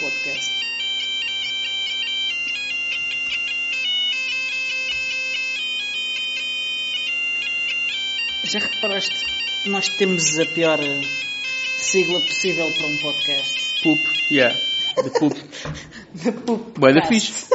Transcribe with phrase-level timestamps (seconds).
[0.00, 0.52] podcast.
[8.44, 9.24] Já reparaste
[9.62, 10.78] que nós temos a pior
[11.78, 13.82] sigla possível para um podcast?
[13.82, 14.56] Poop, yeah.
[15.02, 15.36] De poop.
[16.22, 17.48] The Poop Bué da fixe.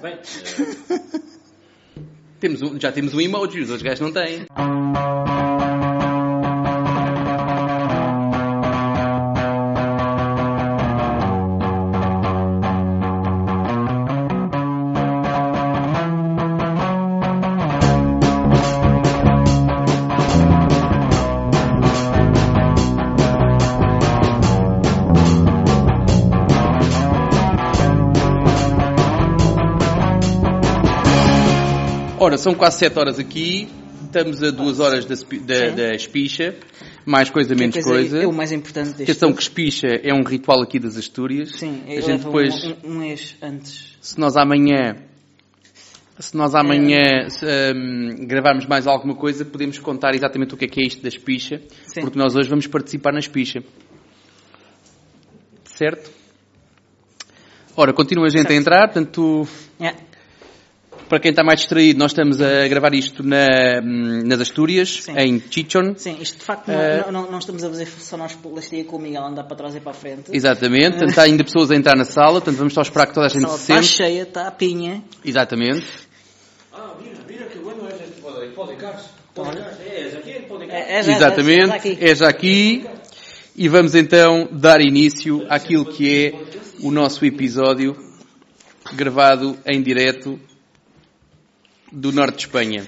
[0.00, 1.20] Bem, eh,
[2.40, 4.46] temos um- já temos um emoji, os outros gajos não têm.
[32.46, 33.68] São quase 7 horas aqui,
[34.04, 36.54] estamos a 2 horas da, da, da espicha,
[37.04, 38.22] mais coisa, a menos coisa.
[38.22, 39.02] É o mais importante deste.
[39.10, 41.50] Atenção que espicha é um ritual aqui das Astúrias.
[41.58, 43.98] Sim, a gente depois, um, um, um mês antes.
[44.00, 44.94] se nós amanhã,
[46.20, 50.68] se nós amanhã se, hum, gravarmos mais alguma coisa, podemos contar exatamente o que é
[50.68, 52.02] que é isto da espicha, Sim.
[52.02, 53.60] porque nós hoje vamos participar na espicha.
[55.64, 56.12] Certo?
[57.76, 58.60] Ora, continua a gente a Certo.
[58.60, 59.48] entrar, portanto,
[59.80, 60.05] É.
[61.08, 65.12] para quem está mais distraído, nós estamos a gravar isto na- hum, nas Astúrias, Sim.
[65.16, 65.94] em Chichon.
[65.96, 68.84] Sim, isto de facto não, Eh, não, não, não estamos a fazer só nós plastia
[68.84, 70.24] com o Miguel a andar para trás e para a frente.
[70.32, 73.26] Exatamente, portanto, está ainda pessoas a entrar na sala, portanto vamos só esperar que toda
[73.26, 73.86] a A gente sala se está sente.
[73.88, 75.02] cheia, está a pinha.
[75.24, 75.86] Exatamente.
[76.72, 79.08] Ah, mira, mira que bueno es este pod- podcast.
[79.34, 80.74] Podcast, é, esse aqui é podcast.
[80.74, 81.98] É, é já- Exatamente, já aqui.
[82.00, 82.86] é já aqui.
[83.58, 86.34] E vamos então dar início àquilo que é
[86.82, 87.96] o nosso episódio
[88.94, 90.38] gravado em direto
[91.92, 92.86] do norte de Espanha.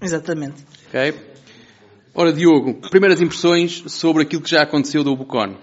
[0.00, 0.64] Exatamente.
[0.88, 1.14] Ok?
[2.14, 5.56] Ora, Diogo, primeiras impressões sobre aquilo que já aconteceu do Bucon.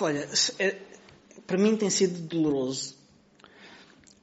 [0.00, 0.26] Olha,
[0.58, 0.76] é-
[1.46, 2.94] para mim tem sido doloroso.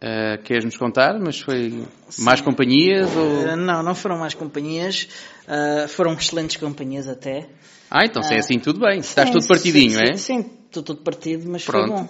[0.02, 1.20] Uh, Queres-nos contar?
[1.20, 1.84] Mas foi
[2.20, 3.46] mais companhias ou...
[3.46, 5.08] Uh, não, não foram mais companhias.
[5.48, 7.48] uh, foram excelentes companhias até.
[7.90, 8.40] Ah, então se é Ah.
[8.40, 9.00] assim tudo bem.
[9.00, 10.18] Estás Sim, todo partidinho, sim, é?
[10.18, 11.88] Sim, sim, estou todo partido, mas Pronto.
[11.88, 12.10] foi bom.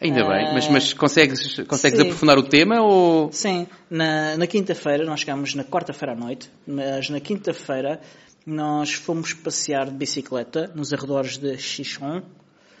[0.00, 0.54] Ainda bem.
[0.54, 0.70] Mas, Ah.
[0.72, 2.06] mas consegues, consegues Sim.
[2.06, 3.30] aprofundar o tema ou...
[3.32, 8.00] Sim, na, na quinta-feira, nós chegámos na quarta-feira à noite, mas na quinta-feira
[8.46, 12.22] nós fomos passear de bicicleta nos arredores de Chichon.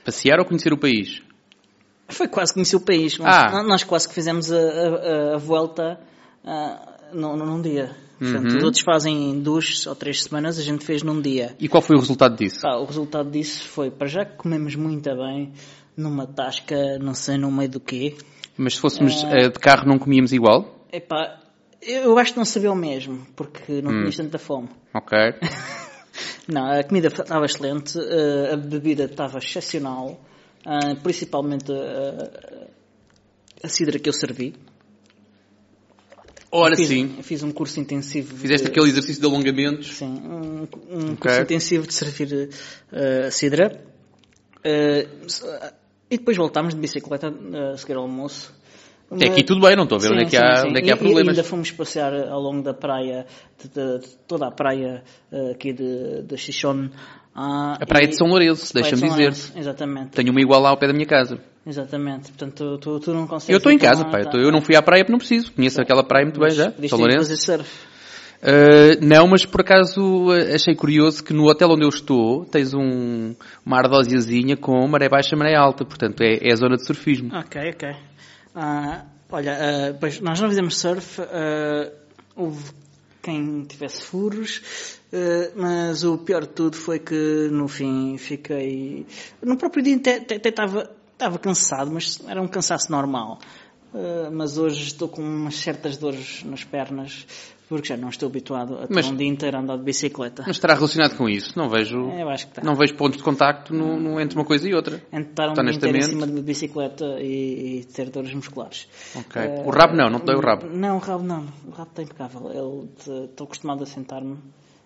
[0.04, 1.20] Passear ou conhecer o país?
[2.08, 3.18] Foi quase conhecer o país.
[3.18, 3.62] Nós, Ah.
[3.62, 6.00] nós quase que fizemos a, a- a volta
[6.44, 7.90] ah, num, num dia.
[8.18, 8.56] Portanto, Uhum.
[8.58, 11.54] os outros fazem em duas ou três semanas, a gente fez num dia.
[11.58, 12.60] E qual foi o resultado disso?
[12.60, 15.52] Pá, o resultado disso foi, para já que comemos muito bem,
[15.96, 18.16] numa tasca, não sei no meio do quê.
[18.56, 20.86] Mas se fôssemos eh, de carro não comíamos igual?
[20.92, 21.40] Epá,
[21.82, 23.82] eu acho que não sabia o mesmo, porque Hum.
[23.82, 24.68] não tinha tanta fome.
[24.94, 25.16] Ok.
[26.48, 30.20] Não, a comida estava excelente, eh, a bebida estava excepcional,
[30.66, 32.66] ah, principalmente eh,
[33.62, 34.54] a cidra que eu servi.
[36.50, 37.18] Ora fiz, sim.
[37.22, 38.36] Fiz um curso intensivo.
[38.36, 39.96] Fizeste de, aquele exercício de alongamentos.
[39.96, 41.16] Sim, um, um Ok.
[41.20, 42.50] curso intensivo de servir
[42.92, 43.84] eh, cidra.
[44.64, 45.06] Eh,
[46.10, 48.52] e depois voltámos de bicicleta eh, a seguir ao almoço.
[49.10, 50.68] Até aqui tudo bem, não estou a ver Sim, onde é que sim, há, sim.
[50.68, 51.26] onde é que há E- problemas.
[51.26, 53.26] E ainda fomos passear ao longo da praia,
[53.60, 56.90] de, de- de toda a praia eh, aqui de, de Chichon.
[57.34, 59.22] Ah, A praia e- de São Lourenço, deixa-me São dizer.
[59.22, 61.40] Lourenço, Exatamente, Tenho uma igual lá ao pé da minha casa.
[61.66, 62.28] exatamente.
[62.32, 63.50] Portanto, tu, tu, tu não consegues...
[63.50, 64.04] Eu estou em casa.
[64.04, 64.38] Eu, tá.
[64.38, 65.52] eu não fui à praia porque não preciso.
[65.52, 66.72] Conheço aquela praia muito bem já.
[66.88, 67.28] São Lourenço.
[67.30, 67.70] fazer surf.
[68.40, 72.72] Uh, não, mas por acaso uh, achei curioso que no hotel onde eu estou tens
[72.72, 73.34] um,
[73.66, 75.84] uma ardósiazinha com maré baixa e maré alta.
[75.84, 77.30] Portanto, é, é a zona de surfismo.
[77.36, 77.96] Ok, ok.
[78.54, 81.20] Ah, olha, ah, pois nós não fizemos surf,
[82.34, 82.72] houve
[83.22, 84.62] quem tivesse furos,
[85.54, 89.06] mas o pior de tudo foi que no fim fiquei.
[89.42, 93.38] No próprio dia até estava cansado, mas era um cansaço normal.
[94.32, 97.26] Mas hoje estou com umas certas dores nas pernas,
[97.70, 100.42] porque já não estou habituado a ter Mas- um dia inteiro a andar de bicicleta.
[100.46, 101.56] Mas estará relacionado com isso.
[101.56, 102.60] Não vejo, está.
[102.62, 105.00] não vejo pontos de contacto no, no- entre uma coisa e outra.
[105.12, 108.88] Entre estar um dia inteiro em cima de uma bicicleta e, e ter dores musculares.
[109.14, 109.40] Ok.
[109.40, 110.66] Eh, O rabo não, não te o rabo.
[110.66, 111.46] Não, o rabo não.
[111.66, 112.88] O rabo está impecável.
[113.24, 114.36] Estou acostumado a sentar-me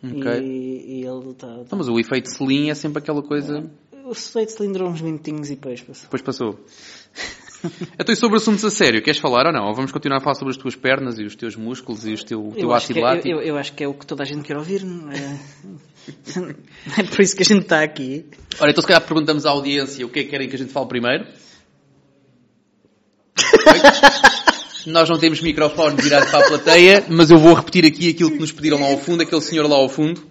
[0.05, 0.31] Ok.
[0.43, 1.49] e, e ele está.
[1.63, 3.65] Então, mas o efeito selim é sempre aquela coisa.
[4.05, 6.03] O sujeito cilindro uns minutinhos e depois passou.
[6.05, 6.61] Depois passou.
[7.99, 9.67] então, e sobre assuntos a sério, queres falar ou não?
[9.69, 12.23] Ou vamos continuar a falar sobre as tuas pernas e os teus músculos e os
[12.25, 13.29] teu, o teu Eu ácido é- eu, lático?
[13.29, 14.85] eu, eu acho que é o que toda a gente quer ouvir.
[14.85, 15.39] não é?
[17.01, 18.27] é por isso que a gente está aqui.
[18.61, 20.73] Ora, então se calhar perguntamos à audiência o que é que querem que a gente
[20.73, 21.27] fale primeiro.
[24.87, 28.39] Nós não temos microfone virado para a plateia, mas eu vou repetir aqui aquilo que
[28.39, 30.23] nos pediram lá ao fundo, aquele senhor lá ao fundo,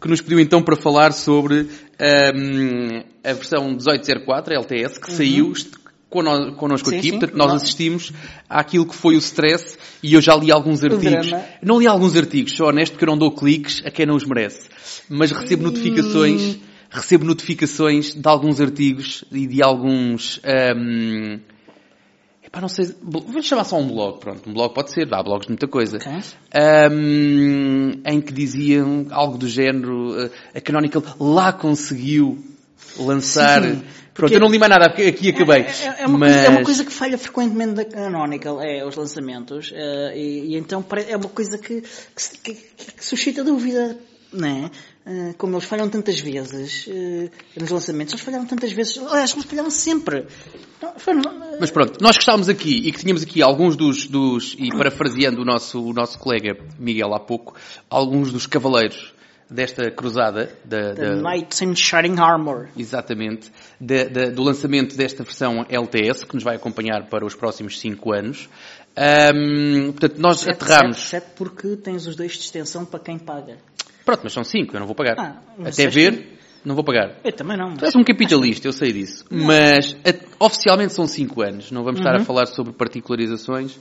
[0.00, 1.66] que nos pediu então para falar sobre
[1.98, 5.81] ahm, a versão 1804, LTS, que saiu est- conno-
[6.12, 7.10] connosco Sim, aqui.
[7.10, 7.18] sim.
[7.18, 8.12] Portanto, nós assistimos
[8.48, 11.30] àquilo que foi o stress e eu já li alguns artigos.
[11.62, 14.24] Não li alguns artigos, sou honesto porque eu não dou cliques a quem não os
[14.24, 14.68] merece.
[15.08, 16.58] Mas recebo notificações,
[16.90, 21.40] recebo notificações de alguns artigos e de alguns, ahm,
[22.44, 25.46] epá, não sei, vamos chamar só um blog, pronto, um blog pode ser, há blogs
[25.46, 25.96] de muita coisa.
[25.96, 26.12] Ok.
[26.54, 32.51] Ahm, em que diziam algo do género, eh, a Canonical lá conseguiu
[32.98, 33.62] lançar.
[33.62, 33.82] Sim,
[34.14, 35.62] Pronto, porque- eu não li mais nada, aqui aqui acabei.
[35.62, 36.32] É, é- é uma mas...
[36.32, 40.56] coisa, é uma coisa que falha frequentemente da Canonical, é os lançamentos, eh, e, e
[40.56, 43.96] então é uma coisa que, que que- que suscita dúvida,
[44.32, 44.70] não é?
[45.06, 49.44] Eh, como eles falham tantas vezes eh, nos lançamentos, eles falharam tantas vezes, aliás, eles
[49.46, 50.26] falharam sempre.
[50.82, 51.14] Não, foi-
[51.58, 55.40] Mas pronto, nós que estávamos aqui e que tínhamos aqui alguns dos, dos e parafraseando
[55.40, 57.54] o nosso, o nosso colega Miguel há pouco,
[57.88, 59.14] alguns dos cavaleiros
[59.52, 62.68] desta cruzada, da, The da- Knights in Shining Armor.
[62.76, 63.50] exatamente,
[63.80, 68.12] da- da- do lançamento desta versão LTS, que nos vai acompanhar para os próximos 5
[68.14, 68.48] anos.
[68.96, 70.96] Ahm, portanto, nós Sete, aterramos.
[70.98, 73.56] sete, sete porque tens os dois de extensão para quem paga.
[74.04, 75.14] Pronto, mas são 5, eu não vou pagar.
[75.18, 77.16] Ah, mas Até ver, não vou pagar.
[77.24, 77.74] Eu também não.
[77.76, 79.24] Tu és um capitalista, eu sei disso.
[79.30, 81.70] Mas a- oficialmente são 5 anos.
[81.70, 83.78] Não vamos estar a falar sobre particularizações.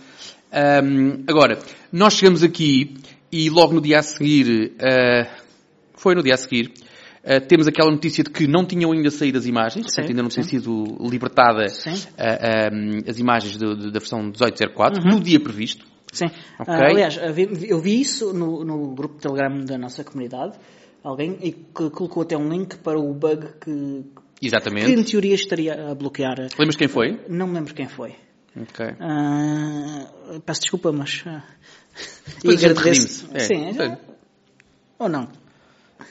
[0.51, 1.59] Ahm, agora,
[1.91, 2.95] nós chegamos aqui
[3.31, 5.27] e logo no dia a seguir, ah,
[6.01, 6.71] foi no dia a seguir,
[7.24, 10.30] ah, temos aquela notícia de que não tinham ainda saído as imagens, portanto ainda não
[10.30, 11.94] tinham sido libertadas Sim.
[12.18, 15.86] ah, ahm, as imagens do- do- da versão 1804, no dia previsto.
[16.12, 16.25] Sim.
[16.59, 16.74] Ok.
[16.74, 17.18] Ah, aliás,
[17.69, 20.57] eu vi isso no, no grupo de Telegram da nossa comunidade.
[21.03, 25.03] Alguém e que colocou até um link para o bug que, que em Exatamente.
[25.12, 26.36] teoria estaria a bloquear.
[26.59, 27.19] Lembras quem foi?
[27.30, 28.13] Não me lembro quem foi.
[28.59, 28.86] Ok.
[29.00, 30.06] Ah,
[30.45, 31.24] peço desculpa, mas.
[31.25, 31.44] ah,
[32.36, 33.25] Depois a gente redime-se.
[33.33, 33.92] É, Sim, sei.
[35.00, 35.27] ou não?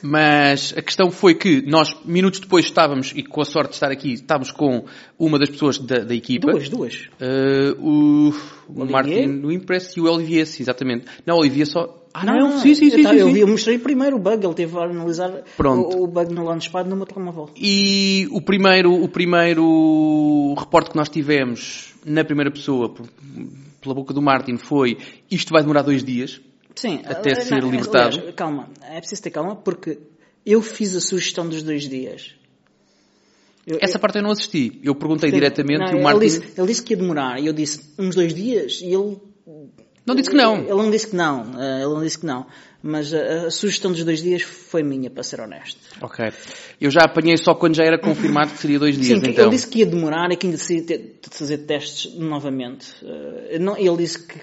[0.03, 3.91] Mas a questão foi que nós, minutos depois, estávamos, e com a sorte de estar
[3.91, 4.85] aqui, estávamos com
[5.19, 6.51] uma das pessoas da, da equipa.
[6.53, 7.09] Duas, duas.
[7.21, 8.33] Eh, o,
[8.69, 8.85] o?
[8.87, 11.07] Martin do Impress e o Olivier, sim, exatamente.
[11.27, 11.97] Não, o Olivier só...
[12.13, 13.03] Ah, Não, não, sim, sim, eu, sim.
[13.05, 13.39] ta- sim, eu, sim.
[13.39, 15.97] eu mostrei primeiro o bug, ele teve a analisar Pronto.
[15.97, 17.51] O, o bug no Launchpad no meu telemóvel.
[17.57, 22.93] E o primeiro, o primeiro reporte que nós tivemos na primeira pessoa,
[23.81, 24.99] pela boca do Martin, foi
[25.31, 26.41] isto vai demorar dois dias.
[26.81, 28.17] Sim, Até eh, ser não, libertado.
[28.17, 29.99] aliás, calma, é preciso ter calma porque
[30.47, 32.35] eu fiz a sugestão dos dois dias.
[33.67, 34.81] Eu- Essa parte eu não assisti.
[34.83, 36.21] Eu perguntei diretamente Não, e o ele Martin...
[36.21, 39.19] disse, ele disse que ia demorar e eu disse uns dois dias e ele.
[40.07, 40.57] Não disse que não.
[40.57, 41.61] Ele não disse que não.
[41.61, 42.47] eh, Ele não disse que não.
[42.83, 45.79] Mas a, a sugestão dos dois dias foi minha, para ser honesto.
[46.01, 46.33] Ok.
[46.81, 49.45] Eu já apanhei só quando já era confirmado que seria dois dias, Sim, então.
[49.45, 52.87] ele disse que ia demorar e que ainda se ter de fazer testes novamente.
[53.61, 54.41] Não- ele disse que,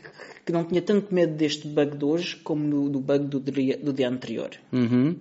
[0.47, 3.77] que não tinha tanto medo deste bug de hoje como do, do bug do dia,
[3.77, 4.51] do dia anterior.
[4.71, 5.17] Uhum.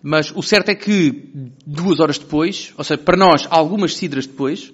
[0.00, 4.72] Mas o certo é que duas horas depois, ou seja, para nós, algumas cidras depois,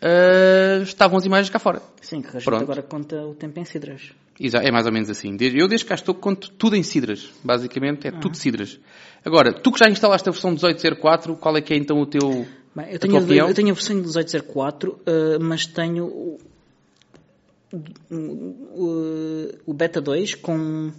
[0.00, 1.82] ah, estavam as imagens cá fora.
[2.00, 2.62] Sim, que a gente Pronto.
[2.62, 4.10] agora conta o tempo em cidras.
[4.40, 5.36] Exa- É mais ou menos assim.
[5.38, 7.28] Eu desde cá estou conto tudo em cidras.
[7.44, 8.18] Basicamente é Ah.
[8.18, 8.80] tudo cidras.
[9.22, 12.46] Agora, tu que já instalaste a versão 1804, qual é que é então o teu...
[12.74, 16.38] Bem, eu, tenho, eu tenho a versão de 1804, eh, mas tenho
[19.66, 20.92] o, Beta 2 com,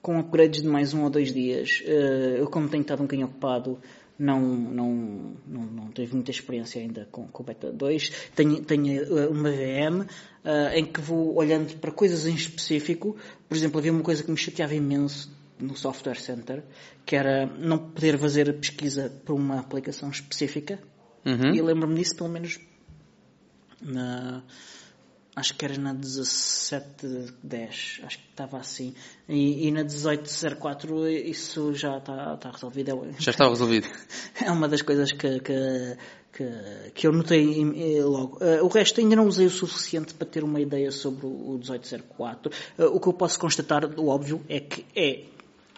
[0.00, 1.82] com upgrades de mais um ou dois dias.
[1.84, 3.78] Eh, eu, como tenho estado um bocadinho ocupado,
[4.18, 8.30] não, não, não, não tive muita experiência ainda com, com o Beta 2.
[8.34, 10.06] Tenho, tenho eh, uma VM
[10.44, 13.16] eh, em que vou olhando para coisas em específico.
[13.48, 16.62] Por exemplo, havia uma coisa que me chateava imenso no Software Center,
[17.04, 20.78] que era não poder fazer pesquisa por uma aplicação específica.
[21.24, 21.54] Uhum.
[21.54, 22.58] E lembro-me disso pelo menos
[23.80, 24.42] na.
[25.34, 28.92] Acho que era na 1710, acho que estava assim.
[29.26, 32.90] E, e na 1804 isso já está, está resolvido.
[32.90, 33.88] É- Já estava resolvido.
[34.44, 35.96] É uma das coisas que, que,
[36.34, 36.44] que,
[36.94, 37.64] que eu notei
[38.02, 38.36] logo.
[38.42, 42.52] Eh, o resto ainda não usei o suficiente para ter uma ideia sobre o 1804.
[42.76, 45.24] Eh, o que eu posso constatar, o óbvio, é que é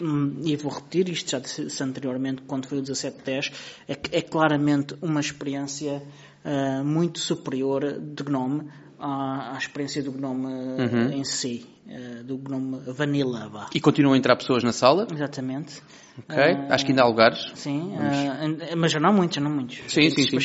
[0.01, 3.53] hum, e vou repetir, isto já disse anteriormente quando foi o 1710,
[3.89, 6.03] é é claramente uma experiência
[6.45, 8.69] eh, muito superior de GNOME
[9.05, 10.47] à, à experiência do GNOME
[10.79, 13.49] eh, em si, eh, do GNOME Vanilla.
[13.49, 13.69] Vá.
[13.75, 15.07] E continuam a entrar pessoas na sala.
[15.13, 15.83] Exatamente.
[16.19, 16.43] Ok.
[16.71, 17.53] Acho que ainda há lugares.
[17.55, 19.81] Sim, eh, mas já não muitos, já não muitos.
[19.89, 20.39] Sim, sim, sim.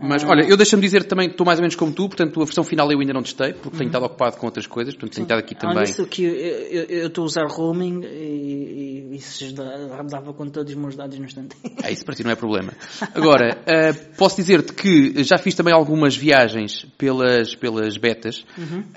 [0.00, 2.44] Mas, olha, eu deixa-me dizer também que estou mais ou menos como tu, portanto, a
[2.44, 5.24] versão final eu ainda não testei, porque tenho estado ocupado com outras coisas, portanto, tenho
[5.24, 5.90] estado aqui Além também.
[5.90, 10.72] disso, que eu- eu eu estou a usar roaming e, e isso dava com todos
[10.72, 11.56] os meus dados no instante.
[11.82, 12.72] É, isso para ti não é problema.
[13.14, 18.44] Agora, eh, posso dizer-te que já fiz também algumas viagens pelas, pelas betas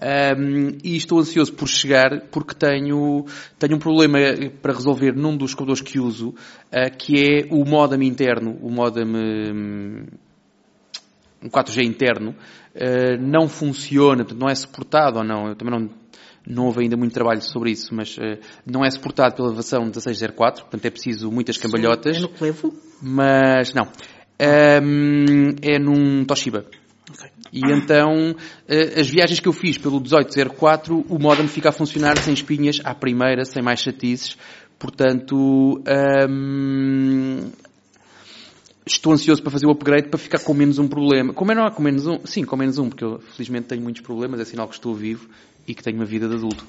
[0.01, 3.25] ehm, e estou ansioso por chegar porque tenho,
[3.59, 4.17] tenho um problema
[4.61, 6.33] para resolver num dos computadores que uso,
[6.71, 10.05] eh, que é o modem interno, o modem hum,
[11.43, 12.35] um 4G interno,
[12.75, 15.47] eh, não funciona, portanto, não é suportado ou não.
[15.47, 15.89] Eu também não,
[16.47, 20.63] não houve ainda muito trabalho sobre isso, mas eh, não é suportado pela versão 1604,
[20.63, 22.17] portanto é preciso muitas cambalhotas.
[22.17, 22.73] É no Clevo?
[23.01, 23.87] Mas não.
[24.39, 26.65] Ahm, é num Toshiba.
[27.53, 28.33] E então,
[28.67, 32.79] eh, as viagens que eu fiz pelo 1804, o modem fica a funcionar sem espinhas
[32.83, 34.37] à primeira, sem mais chatices.
[34.79, 37.51] Portanto, ahm,
[38.85, 41.33] estou ansioso para fazer o upgrade para ficar com menos um problema.
[41.33, 44.39] Com menos, com menos um, sim, com menos um, porque eu felizmente tenho muitos problemas,
[44.39, 45.27] é sinal que estou vivo
[45.67, 46.65] e que tenho uma vida de adulto.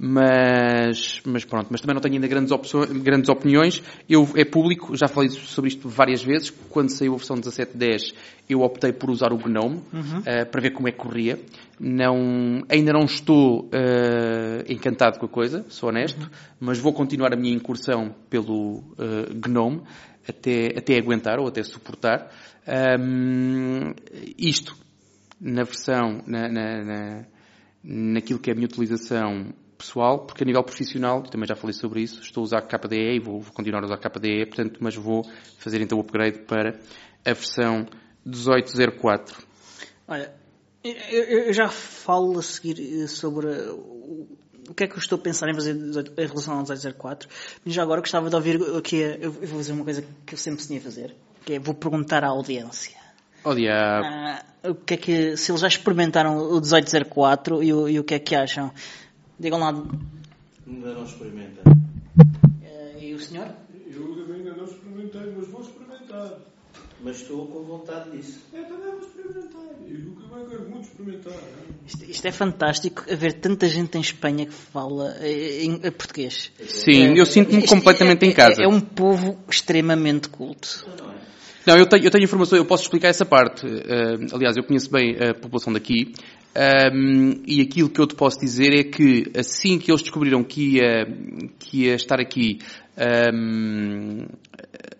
[0.00, 3.82] Mas, mas pronto, mas também não tenho ainda grandes, opções, grandes opiniões.
[4.08, 6.50] Eu, é público, já falei sobre isto várias vezes.
[6.70, 8.14] Quando saiu a versão 17.10,
[8.48, 9.82] eu optei por usar o GNOME,
[10.24, 11.40] eh, para ver como é que corria.
[11.80, 17.36] Não, ainda não estou eh, encantado com a coisa, sou honesto, mas vou continuar a
[17.36, 19.82] minha incursão pelo eh, GNOME
[20.28, 22.30] até, até aguentar ou até suportar.
[22.66, 23.94] Ahm,
[24.36, 24.76] isto,
[25.40, 27.24] na versão, na, na, na-
[27.82, 32.02] naquilo que é a minha utilização pessoal, porque a nível profissional, também já falei sobre
[32.02, 35.24] isso, estou a usar KDE e vou, vou continuar a usar KDE, portanto, mas vou
[35.58, 36.70] fazer então o upgrade para
[37.24, 37.86] a versão
[38.26, 39.46] 1804.
[40.06, 40.34] Olha,
[40.84, 44.26] eu, eu- já falo a seguir eh, sobre o,
[44.68, 47.28] o que é que eu estou a pensar em fazer em relação ao 1804,
[47.64, 50.62] mas já agora gostava de ouvir aqui, eu vou fazer uma coisa que eu sempre
[50.62, 52.96] sonhei fazer, que é vou perguntar à audiência.
[53.44, 54.06] Oh diabo.
[54.06, 58.04] Ah, o que é que, se eles já experimentaram o 1804 e o, e o
[58.04, 58.72] que é que acham?
[59.38, 59.68] Digam lá.
[60.66, 61.62] Ainda não experimenta.
[62.62, 63.48] eh, e o senhor?
[63.90, 66.32] Eu ainda não experimentei, mas vou experimentar.
[67.00, 68.40] Mas estou com vontade disso.
[68.52, 69.62] É, também vou experimentar.
[69.86, 71.32] E nunca mais quero muito experimentar.
[71.32, 71.76] hein?
[71.86, 76.50] Isto, isto é fantástico, haver tanta gente em Espanha que fala eh, em, em português.
[76.66, 78.62] Sim, eu sinto-me Isto completamente é- em casa.
[78.62, 80.86] É, é um povo extremamente culto.
[81.66, 83.66] Não, eu tenho, eu tenho informação, eu posso explicar essa parte.
[83.66, 86.12] Eh, aliás, eu conheço bem a população daqui.
[86.54, 90.76] Ahm, e aquilo que eu te posso dizer é que assim que eles descobriram que
[90.78, 91.06] ia,
[91.58, 92.58] que ia estar aqui
[92.98, 94.26] ahm,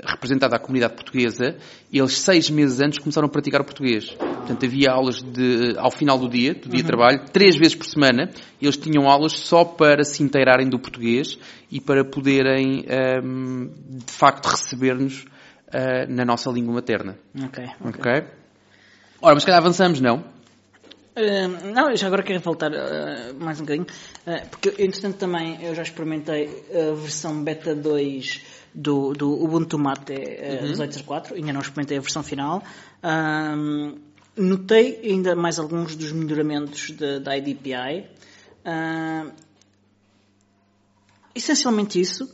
[0.05, 1.57] representada a comunidade portuguesa,
[1.93, 4.11] eles seis meses antes começaram a praticar o português.
[4.11, 7.87] Portanto, havia aulas de, ao final do dia, do dia de trabalho, três vezes por
[7.87, 8.31] semana.
[8.63, 11.39] Eles tinham aulas só para se inteirarem do português
[11.71, 13.69] e para poderem, ahm,
[14.07, 15.27] de facto, receber-nos
[15.73, 17.19] ah, na nossa língua materna.
[17.45, 17.65] Ok.
[17.85, 18.13] Ok?
[19.21, 20.25] Ora, mas se calhar avançamos, não?
[21.19, 23.87] Eh, não, já agora quero voltar eh, mais um bocadinho,
[24.25, 28.41] eh, porque entretanto também eu já experimentei a versão beta 2
[28.73, 32.63] do, do Ubuntu Mate uh, 18.04, ainda não experimentei a versão final.
[33.03, 33.97] Ahm,
[34.37, 38.07] notei ainda mais alguns dos melhoramentos da da IDPI.
[38.65, 39.33] Ahm,
[41.35, 42.33] essencialmente isso.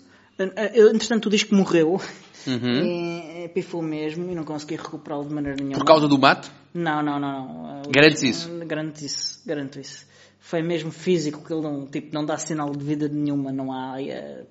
[0.93, 1.99] Entretanto o disco morreu.
[2.51, 5.79] E, pifou mesmo e não consegui recuperá-lo de maneira nenhuma.
[5.79, 6.51] Por causa do mate?
[6.73, 7.63] Não, não, não.
[7.63, 7.83] não.
[7.91, 8.51] Garantes isso?
[8.67, 10.07] Garanto isso, garanto isso.
[10.41, 14.01] Foi mesmo físico que ele não, tipo, não dá sinal de vida nenhuma, não há.
[14.03, 14.45] eh,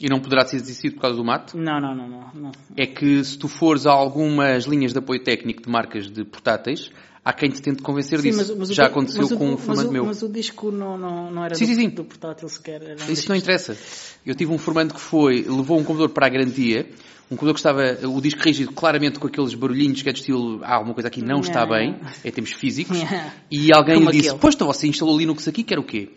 [0.00, 1.56] E não poderá ter sido por causa do mate?
[1.56, 2.30] Não, não, não, não.
[2.34, 2.52] não.
[2.76, 6.90] É que se tu fores a algumas linhas de apoio técnico de marcas de portáteis,
[7.24, 8.54] há quem te tente convencer disso.
[8.54, 10.04] o Já di- aconteceu mas o- com um mas formando o- meu.
[10.06, 11.88] Mas o disco não, não, não era Sim, do, sim, sim.
[11.90, 12.82] do portátil sequer.
[12.82, 13.76] Era um Isso disco- não interessa.
[14.24, 16.88] Eu tive um formando que foi, levou um computador para a garantia,
[17.30, 20.60] um computador que estava, o disco rígido, claramente com aqueles barulhinhos que é de estilo,
[20.64, 23.32] ah, alguma coisa aqui não está bem, em termos físicos, Yeah.
[23.50, 24.40] e alguém Como lhe disse, aquele.
[24.40, 26.10] pois então você instalou Linux aqui, quer o quê?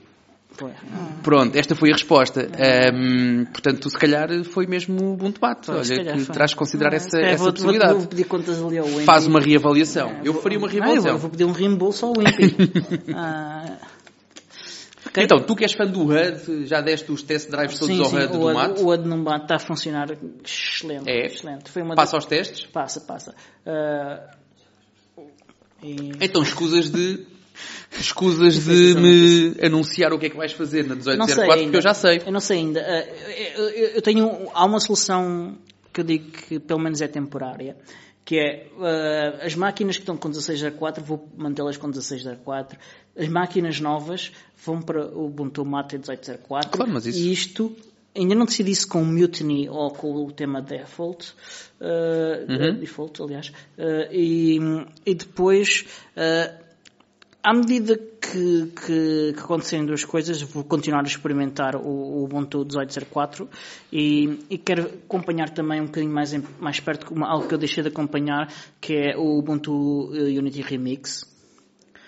[1.23, 2.47] Pronto, esta foi a resposta.
[2.59, 5.65] Ahm, portanto, se calhar foi mesmo Ubuntu Mate.
[5.65, 7.91] Foi, se Olha, que terás de considerar Ah, essa, essa vou, possibilidade.
[7.93, 8.85] Vou, vou pedir contas ali ao.
[9.03, 10.09] Faz uma reavaliação.
[10.15, 11.11] Ah, eu faria uma Ah, eu reavaliação.
[11.13, 12.55] vou, vou pedir um reembolso ao Wimpy.
[15.15, 18.09] Então, tu que és fã do HUD, já deste os test drives todos sim, ao
[18.09, 18.81] sim, HUD do Mate?
[18.81, 20.07] O Ad não bate, está a funcionar
[20.43, 21.09] excelente.
[21.09, 21.25] É?
[21.27, 21.69] excelente.
[21.69, 22.65] Foi uma Passa das- aos testes?
[22.65, 23.35] Passa, passa.
[23.65, 24.31] Ah,
[25.83, 27.25] e- Então, escusas de...
[27.99, 31.77] Escusas de me anunciar o que é que vais fazer na não sei 1804, porque
[31.77, 32.21] eu já sei.
[32.25, 32.81] Eu não sei ainda.
[32.81, 33.05] Ah,
[33.95, 35.55] eu tenho, há uma solução
[35.93, 37.77] que eu digo que pelo menos é temporária,
[38.25, 42.79] que é ah, as máquinas que estão com 1604 vou mantê-las com 1604.
[43.17, 44.31] As máquinas novas
[44.65, 47.75] vão para o Ubuntu Mate 1804 Claro, mas isso- e isto
[48.15, 51.33] ainda não decidi se com o Mutiny ou com o tema Default,
[51.81, 54.59] uh, Default, aliás, uh, e,
[55.05, 56.62] e depois, uh,
[57.43, 62.65] à medida que, que, que acontecerem duas coisas, vou continuar a experimentar o, o Ubuntu
[62.65, 63.47] 18.04
[63.91, 67.57] e, e quero acompanhar também um bocadinho mais, em, mais perto uma, algo que eu
[67.57, 68.47] deixei de acompanhar,
[68.79, 71.31] que é o Ubuntu Unity Remix.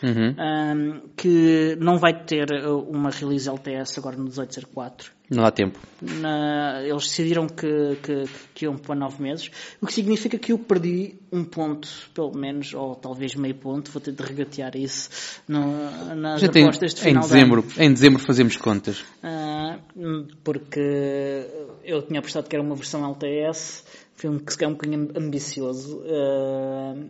[0.03, 0.35] Uhum.
[0.37, 5.14] Um, que não vai ter uma release LTS agora no 1804.
[5.29, 5.79] Não há tempo.
[6.01, 9.49] Na, eles decidiram que, que, que iam para nove meses,
[9.81, 14.01] o que significa que eu perdi um ponto, pelo menos, ou talvez meio ponto, vou
[14.01, 17.81] ter de regatear isso no, nas Já tem, apostas de final em dezembro, de.
[17.83, 18.99] Em dezembro fazemos contas.
[19.23, 21.47] Uh, porque
[21.83, 23.83] eu tinha apostado que era uma versão LTS,
[24.15, 26.01] foi um, que se calhar um bocadinho ambicioso.
[26.01, 27.09] Uh,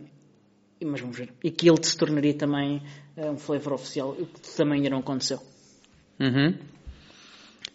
[0.84, 1.32] mas vamos ver.
[1.42, 2.82] E que ele se tornaria também
[3.16, 5.38] uh, um flavor oficial, o que também ainda não aconteceu.
[6.18, 6.54] Uhum.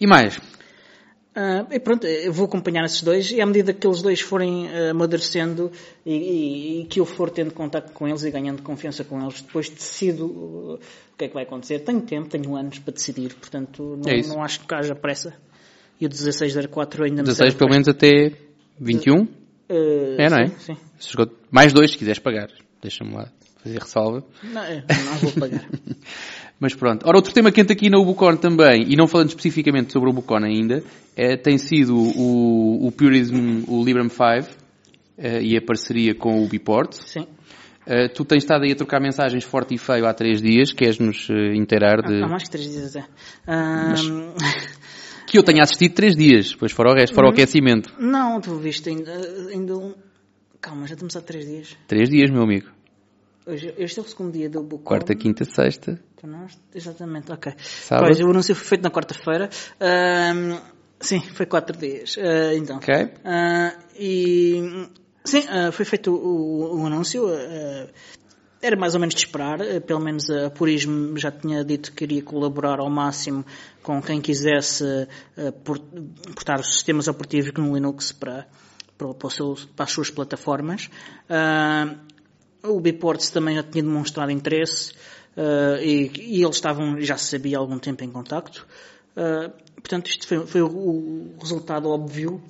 [0.01, 0.37] E mais?
[0.37, 4.65] Uh, e pronto, eu vou acompanhar esses dois e à medida que eles dois forem
[4.65, 5.71] uh, amadurecendo
[6.03, 9.41] e, e, e, que eu for tendo contato com eles e ganhando confiança com eles,
[9.41, 11.79] depois decido uh, o que é que vai acontecer.
[11.79, 15.33] Tenho tempo, tenho anos para decidir, portanto não, é não acho que haja pressa.
[16.01, 18.33] E o 1604 ainda 16 pelo menos até
[18.79, 19.27] 21?
[19.69, 20.47] é, não é?
[20.57, 20.75] Sim.
[20.99, 21.15] sim.
[21.51, 22.49] Mais dois se quiseres pagar.
[22.81, 23.31] Deixa-me lá
[23.63, 24.23] fazer ressalva.
[24.43, 24.63] Não,
[25.05, 25.65] não vou pagar.
[26.61, 27.07] Mas pronto.
[27.07, 30.43] Ora, outro tema quente aqui na Ubucon também, e não falando especificamente sobre o Ubucon
[30.45, 30.83] ainda,
[31.15, 36.45] é, tem sido o, o Purism, o Librem 5, uh, e a parceria com o
[36.45, 36.93] Ubiport.
[36.93, 37.21] Sim.
[37.87, 41.27] Uh, tu tens estado aí a trocar mensagens forte e feio há três dias, queres-nos
[41.29, 42.21] uh, inteirar de...
[42.21, 43.07] Há, mais que três dias até.
[43.47, 44.01] Mas...
[45.25, 47.93] Que eu tenha assistido três dias, depois fora o resto, fora o aquecimento.
[47.97, 49.13] Não, tu viste ainda,
[49.49, 49.93] ainda um...
[50.59, 51.77] Calma, já estamos há três dias.
[51.87, 52.67] Três dias, meu amigo.
[53.45, 54.83] Hoje, este é o segundo dia do Bucon.
[54.83, 55.99] Quarta, quinta, sexta.
[56.75, 57.53] Exatamente, ok.
[57.57, 58.05] Sábado.
[58.05, 59.49] Pois, o anúncio foi feito na quarta-feira.
[59.77, 60.61] Uh,
[60.99, 62.17] sim, foi quatro dias.
[62.17, 62.77] Uh, então.
[62.77, 62.93] Ok.
[62.93, 64.89] Uh, e,
[65.25, 67.25] sim, foi feito o, o, anúncio.
[68.61, 69.57] era mais ou menos de esperar.
[69.87, 73.43] pelo menos a Purismo já tinha dito que iria colaborar ao máximo
[73.81, 74.85] com quem quisesse
[75.63, 78.47] portar os sistemas operativos no Linux para,
[78.99, 80.91] para, para as suas plataformas.
[82.63, 84.91] O Biports também já tinha demonstrado interesse
[85.35, 88.67] uh, e, e, eles estavam, já se sabia há algum tempo em contacto.
[89.11, 92.41] Uh, portanto, isto foi, foi o, o, resultado óbvio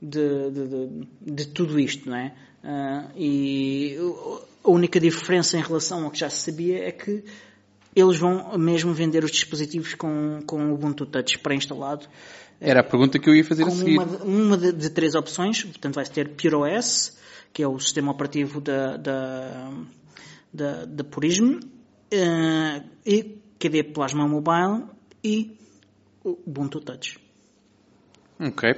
[0.00, 2.32] de, de, de, de, tudo isto, não é?
[2.62, 3.96] Uh, e
[4.64, 7.24] a única diferença em relação ao que já se sabia é que
[7.94, 12.06] eles vão mesmo vender os dispositivos com, com o Ubuntu Touch pré-instalado.
[12.60, 13.98] Era a pergunta que eu ia fazer a seguir.
[13.98, 17.15] Uma, uma de, de, três opções, portanto vai ter PureOS,
[17.56, 19.70] que é o sistema operativo da, da,
[20.52, 24.84] da, da Purism, uh, e KDE Plasma Mobile
[25.24, 25.56] e
[26.22, 27.18] o Ubuntu Touch.
[28.38, 28.74] Ok.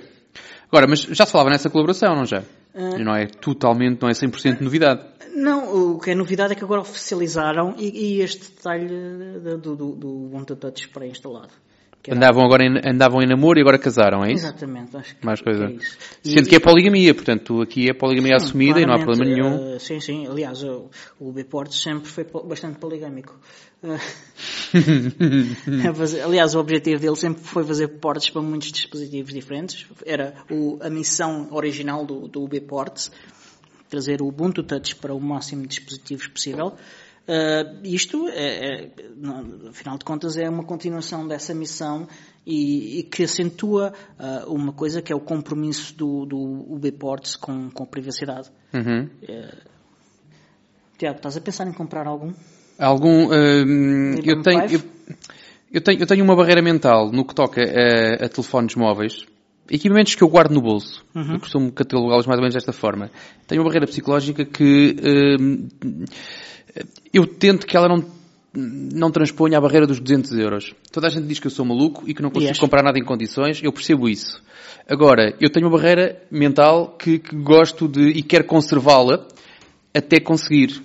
[0.70, 2.44] Agora, mas já se falava nessa colaboração, não já?
[2.72, 5.04] Uh, não é totalmente, não é 100% novidade.
[5.34, 8.86] Não, o que é novidade é que agora oficializaram e, e este detalhe
[9.40, 11.50] do, do, do Ubuntu Touch pré-instalado.
[12.14, 14.46] Andavam agora em, andavam em namoro e agora casaram, é isso?
[14.46, 15.66] Exatamente, acho que, Mais coisa.
[15.66, 15.98] que é isso.
[16.22, 19.24] Sendo E- que é poligamia, portanto, aqui é poligamia Sim, assumida e não há problema
[19.24, 19.74] nenhum.
[19.74, 20.26] eh, sim, sim.
[20.26, 20.90] Aliás, o,
[21.20, 23.38] o Bport sempre foi bastante poligâmico.
[24.74, 29.86] Eh, aliás, o objetivo dele sempre foi fazer ports para muitos dispositivos diferentes.
[30.04, 33.08] Era o- a missão original do, do Bport,
[33.88, 36.74] trazer o Ubuntu Touch para o máximo de dispositivos possível.
[37.30, 42.08] Eh, isto, é, é, no- afinal de contas, é uma continuação dessa missão
[42.46, 47.70] e, e que acentua ah, uma coisa que é o compromisso do, do UBports com,
[47.70, 48.50] com a privacidade.
[48.72, 49.10] Uhum.
[50.96, 52.32] Tiago, estás a pensar em comprar algum?
[52.78, 54.80] Algum, hum, eu, tenho, eu,
[55.70, 59.26] eu tenho, eu tenho uma barreira mental no que toca a, a telefones móveis,
[59.70, 61.04] equipamentos que eu guardo no bolso.
[61.14, 61.34] Uhum.
[61.34, 63.10] Eu costumo catalogá-los mais ou menos desta forma.
[63.46, 64.96] Tenho uma barreira psicológica que
[65.38, 65.68] hum,
[67.12, 68.04] eu tento que ela não,
[68.54, 70.74] não transponha a barreira dos 200 euros.
[70.92, 72.58] Toda a gente diz que eu sou maluco e que não consigo és.
[72.58, 74.42] comprar nada em condições, eu percebo isso.
[74.88, 79.26] Agora, eu tenho uma barreira mental que, que gosto de e quero conservá-la
[79.94, 80.82] até conseguir.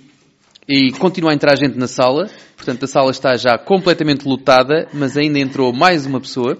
[0.68, 5.16] E continua a entrar gente na sala, portanto a sala está já completamente lotada, mas
[5.16, 6.58] ainda entrou mais uma pessoa.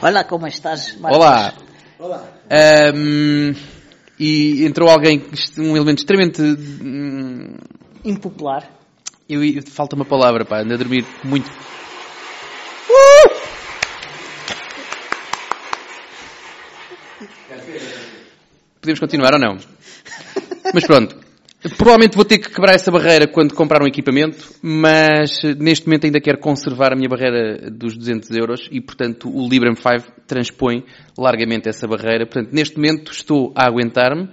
[0.00, 0.94] Olá, como estás?
[0.98, 1.18] Marcos?
[1.18, 1.54] Olá!
[1.98, 2.28] Olá.
[2.50, 3.54] Ahm,
[4.18, 5.24] e entrou alguém,
[5.58, 6.42] um elemento extremamente.
[8.06, 8.62] Impopular.
[9.28, 11.50] eu, eu- falta uma palavra, pá, ando a dormir muito.
[18.80, 19.56] Podemos continuar ou não?
[20.72, 21.16] Mas pronto.
[21.76, 26.04] Provavelmente vou ter que quebrar essa barreira quando comprar um equipamento, mas eh, neste momento
[26.04, 30.84] ainda quero conservar a minha barreira dos 200 euros e, portanto, o Librem 5 transpõe
[31.18, 32.24] largamente essa barreira.
[32.24, 34.28] Portanto, neste momento estou a aguentar-me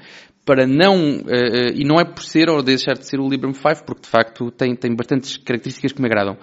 [0.46, 3.54] para não, uh, uh, e não é por ser ou deixar de ser o Librem
[3.54, 6.38] 5, porque de facto tem, tem bastantes características que me agradam,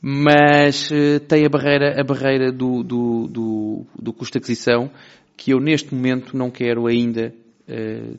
[0.00, 4.90] mas uh, tem a barreira, a barreira do, do, do, do custo de aquisição
[5.36, 7.34] que eu neste momento não quero ainda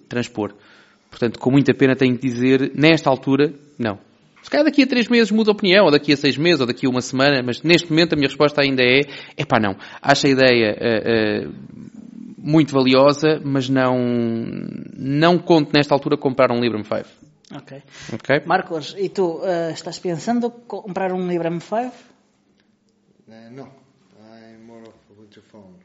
[0.09, 0.53] transpor.
[1.09, 3.97] Portanto, com muita pena tenho que dizer, nesta altura, não.
[4.47, 6.67] Se calhar daqui a três meses muda a opinião, ou daqui a seis meses, ou
[6.67, 9.01] daqui a uma semana, mas neste momento a minha resposta ainda é,
[9.35, 9.75] é pá não.
[10.01, 11.53] Acho a ideia uh, uh,
[12.47, 13.99] muito valiosa, mas não,
[14.95, 17.05] não conto nesta altura comprar um Librem 5.
[17.53, 17.83] Ok.
[18.13, 18.41] Ok?
[18.45, 21.91] Marcos, e tu, uh, estás pensando comprar um Librem 5?
[23.27, 23.67] Uh, no,
[24.31, 24.93] I'm more of
[25.37, 25.75] a phone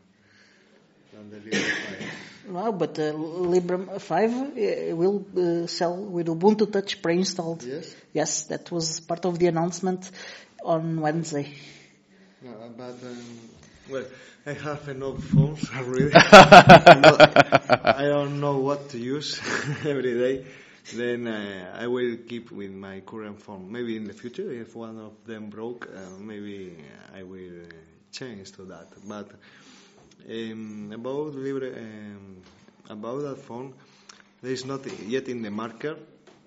[1.13, 1.61] than the Librem
[2.47, 2.53] 5.
[2.53, 3.13] No, but uh,
[3.51, 7.65] Librem 5 uh, will uh, sell with Ubuntu Touch pre-installed.
[7.65, 7.97] Yes?
[8.15, 10.09] Yes, that was part of the announcement
[10.65, 11.53] on Wednesday.
[12.41, 13.19] No, but um,
[13.91, 14.05] well,
[14.45, 16.11] I have enough phones already.
[16.15, 19.41] I don't know what to use
[19.85, 20.45] every day.
[20.95, 23.71] Then uh, I will keep with my current phone.
[23.71, 26.77] Maybe in the future, if one of them broke, uh, maybe
[27.15, 27.73] I will uh,
[28.11, 28.89] change to that.
[29.07, 29.31] But
[30.29, 32.43] um, about Libre, um,
[32.91, 33.75] about that phone,
[34.43, 35.97] there is not yet in the market.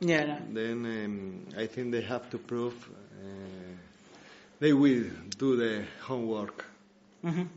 [0.01, 0.37] Yeah, no.
[0.51, 3.77] Then um, I think they have to prove uh,
[4.59, 5.05] they will
[5.37, 6.65] do the homework.
[7.23, 7.47] Uhum.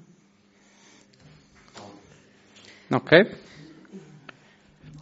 [2.93, 3.19] Ok.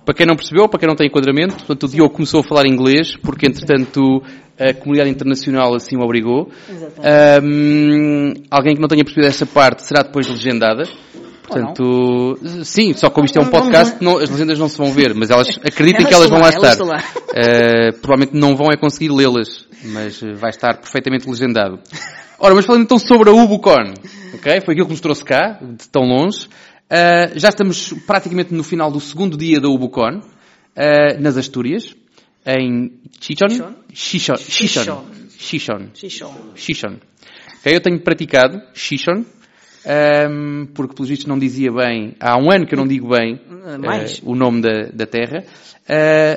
[0.05, 2.66] Para quem não percebeu, para quem não tem enquadramento, portanto, o Diogo começou a falar
[2.66, 4.22] inglês, porque entretanto
[4.59, 6.49] a comunidade internacional assim o obrigou.
[7.42, 10.85] Um, alguém que não tenha percebido essa parte será depois legendada.
[11.42, 15.14] Portanto, sim, só como isto é um podcast, não- as legendas não se vão ver,
[15.14, 16.72] mas elas acreditem Elas que elas vão lá lá, estar.
[16.72, 16.87] estão
[17.37, 21.79] Uh, provavelmente não vão é conseguir lê-las, mas uh, vai estar perfeitamente legendado.
[22.38, 23.94] Ora, mas falando então sobre a Ubucon,
[24.35, 24.61] ok?
[24.64, 26.49] Foi aquilo que nos trouxe cá, de tão longe.
[26.88, 31.96] Uh, já estamos praticamente no final do segundo dia da Ubucon, uh, nas Astúrias,
[32.46, 33.49] em Chichon?
[33.92, 34.37] Chichon.
[34.37, 34.37] Chichon.
[35.37, 35.90] Chichon.
[36.55, 36.96] Shishon.
[37.59, 39.25] Ok, eu tenho praticado Shishon,
[39.85, 43.35] ehm, porque pelos vistos não dizia bem, há um ano que eu não digo bem
[43.35, 45.44] eh, o nome da, da terra.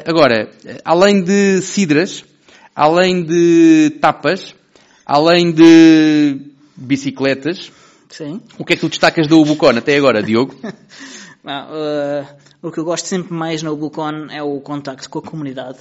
[0.05, 0.49] Agora,
[0.83, 2.25] além de cidras,
[2.75, 4.55] além de tapas,
[5.05, 6.39] além de
[6.75, 7.71] bicicletas,
[8.09, 8.41] Sim.
[8.57, 10.55] o que é que tu destacas da Ubucon até agora, Diogo?
[11.43, 12.27] Não, uh,
[12.61, 15.79] o que eu gosto sempre mais no Bucon é o contacto com a comunidade.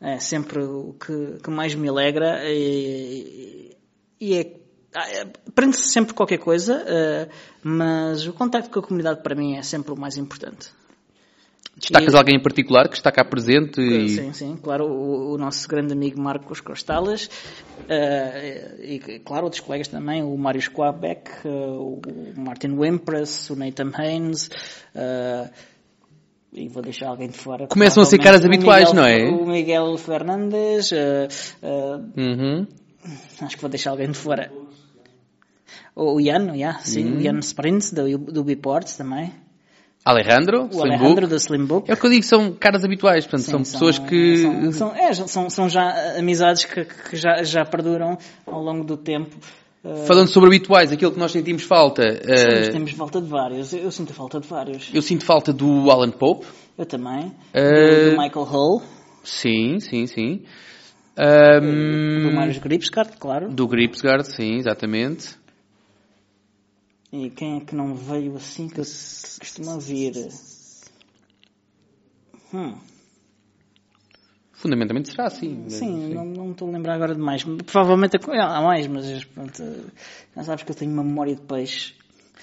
[0.00, 3.76] É sempre o que, que mais me alegra e,
[4.20, 4.56] e é,
[5.48, 7.30] aprende-se sempre qualquer coisa, uh,
[7.62, 10.70] mas o contacto com a comunidade para mim é sempre o mais importante.
[11.76, 14.08] Destacas E- alguém em particular que está cá presente e...
[14.08, 17.28] Sim, sim, claro, o, o nosso grande amigo Marcos Costalas
[17.88, 22.00] eh, e, claro, outros colegas também, o Mário Squabeck, eh, o
[22.36, 24.50] Martin Wimpress, o Nathan Haynes,
[24.94, 25.50] eh,
[26.52, 27.66] e vou deixar alguém de fora.
[27.66, 29.16] Começam a ser caras habituais, o não é?
[29.24, 30.90] Miguel- O Miguel Fernandes,
[32.16, 32.66] Uhum.
[33.40, 34.52] acho que vou deixar alguém de fora.
[35.96, 37.16] O Ian, yeah, sim, Uhum.
[37.18, 39.32] o Ian Sprints, do, do Biports também.
[40.04, 41.26] Alejandro, O Slim Alejandro Book.
[41.28, 41.90] da Slim Book.
[41.90, 44.36] É o que eu digo, são caras habituais, portanto, são Sim, pessoas que...
[44.36, 48.84] São, são, é, já- são, são já amizades que, que já, já perduram ao longo
[48.84, 49.34] do tempo.
[49.82, 53.72] Uh, Falando sobre habituais, aquilo que nós sentimos falta, eh, Temos falta de vários.
[53.72, 54.90] Eu, eu sinto falta de vários.
[54.94, 56.46] eu sinto falta do Alan Pope.
[56.76, 57.32] Eu também.
[57.52, 58.82] Eh, Do, Michael Hull.
[59.22, 60.42] Sim, sim, sim.
[61.16, 63.48] Ahm, Do Marius Gripsgard, claro.
[63.50, 65.36] do Gripsgard, sim, exatamente.
[67.16, 70.32] E quem é que não veio assim que eu costumo vir?
[72.52, 72.76] Hum,
[74.52, 75.70] Fundamentalmente será assim.
[75.70, 77.44] sim, não, não estou a lembrar agora de mais.
[77.44, 79.62] Provavelmente há mais, mas pronto,
[80.34, 81.94] já sabes que eu tenho uma memória de peixe.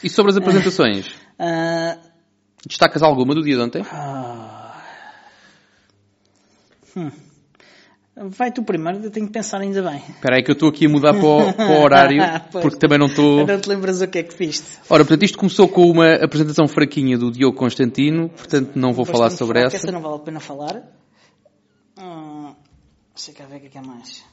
[0.02, 1.14] E sobre as apresentações?
[1.44, 1.98] Ah,
[2.68, 3.82] Destacas alguma do dia de ontem?
[3.92, 4.80] Ah.
[6.96, 7.12] Hum.
[8.30, 9.98] Vai tu primeiro, eu tenho que pensar ainda bem.
[10.10, 12.62] Espera aí que eu estou aqui a mudar para o, para o horário, Pois.
[12.64, 13.48] porque também não estou...
[13.48, 14.68] Não te lembras o que é que viste?
[14.90, 19.32] Ora, portanto, isto começou com uma apresentação fraquinha do Diogo Constantino, portanto não vou falar
[19.32, 19.76] sobre essa.
[19.76, 20.84] Essa não vale a pena falar.
[22.00, 22.54] Hum,
[23.16, 24.24] sei cá ver o que é que é mais.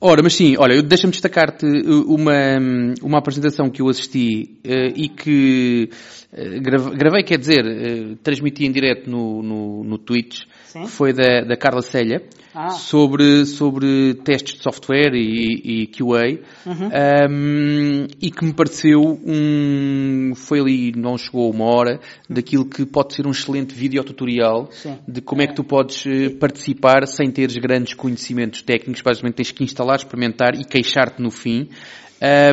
[0.00, 2.32] Ora, mas sim, olha, deixa-me destacar-te uh, uma,
[3.02, 5.88] uma apresentação que eu assisti uh, e que
[6.32, 10.40] uh, grave- gravei, quer dizer, uh, transmiti em direto no, no, no Twitch,
[10.72, 10.86] Sim.
[10.86, 12.22] foi da, da Carla Celha,
[12.54, 12.68] Ah.
[12.70, 16.90] sobre, sobre testes de software e, e QA, Uhum.
[17.30, 23.14] um, e que me pareceu um, foi ali, não chegou uma hora, daquilo que pode
[23.14, 24.98] ser um excelente videotutorial Sim.
[25.08, 29.50] de como é que tu podes eh, participar sem teres grandes conhecimentos técnicos, basicamente tens
[29.50, 31.68] que instalar, experimentar e queixar-te no fim.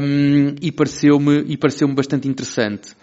[0.01, 2.95] Um, e pareceu-me e pareceu-me bastante interessante.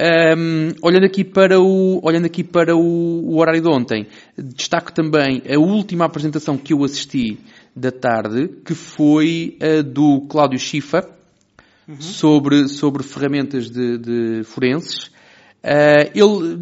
[0.00, 5.42] Um, olhando aqui para o olhando aqui para o, o horário de ontem, destaco também
[5.48, 7.38] a última apresentação que eu assisti
[7.76, 11.08] da tarde, que foi a do Cláudio Chifa
[12.00, 15.04] sobre sobre ferramentas de, de forenses.
[15.62, 16.58] Uh, ele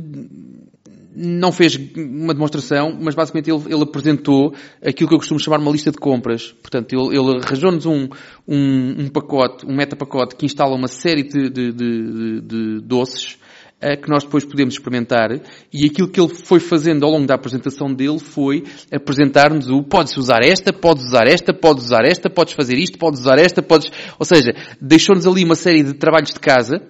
[1.15, 5.71] não fez uma demonstração, mas basicamente ele, ele apresentou aquilo que eu costumo chamar uma
[5.71, 6.53] lista de compras.
[6.63, 8.09] Portanto, ele, ele arranjou-nos um,
[8.47, 13.39] um, um pacote, um metapacote que instala uma série de, de, de, de doces
[13.81, 15.31] eh, que nós depois podemos experimentar
[15.73, 20.17] e aquilo que ele foi fazendo ao longo da apresentação dele foi apresentar-nos o podes
[20.19, 23.91] usar esta, podes usar esta, podes usar esta, podes fazer isto, podes usar esta, podes...
[24.19, 26.83] Ou seja, deixou-nos ali uma série de trabalhos de casa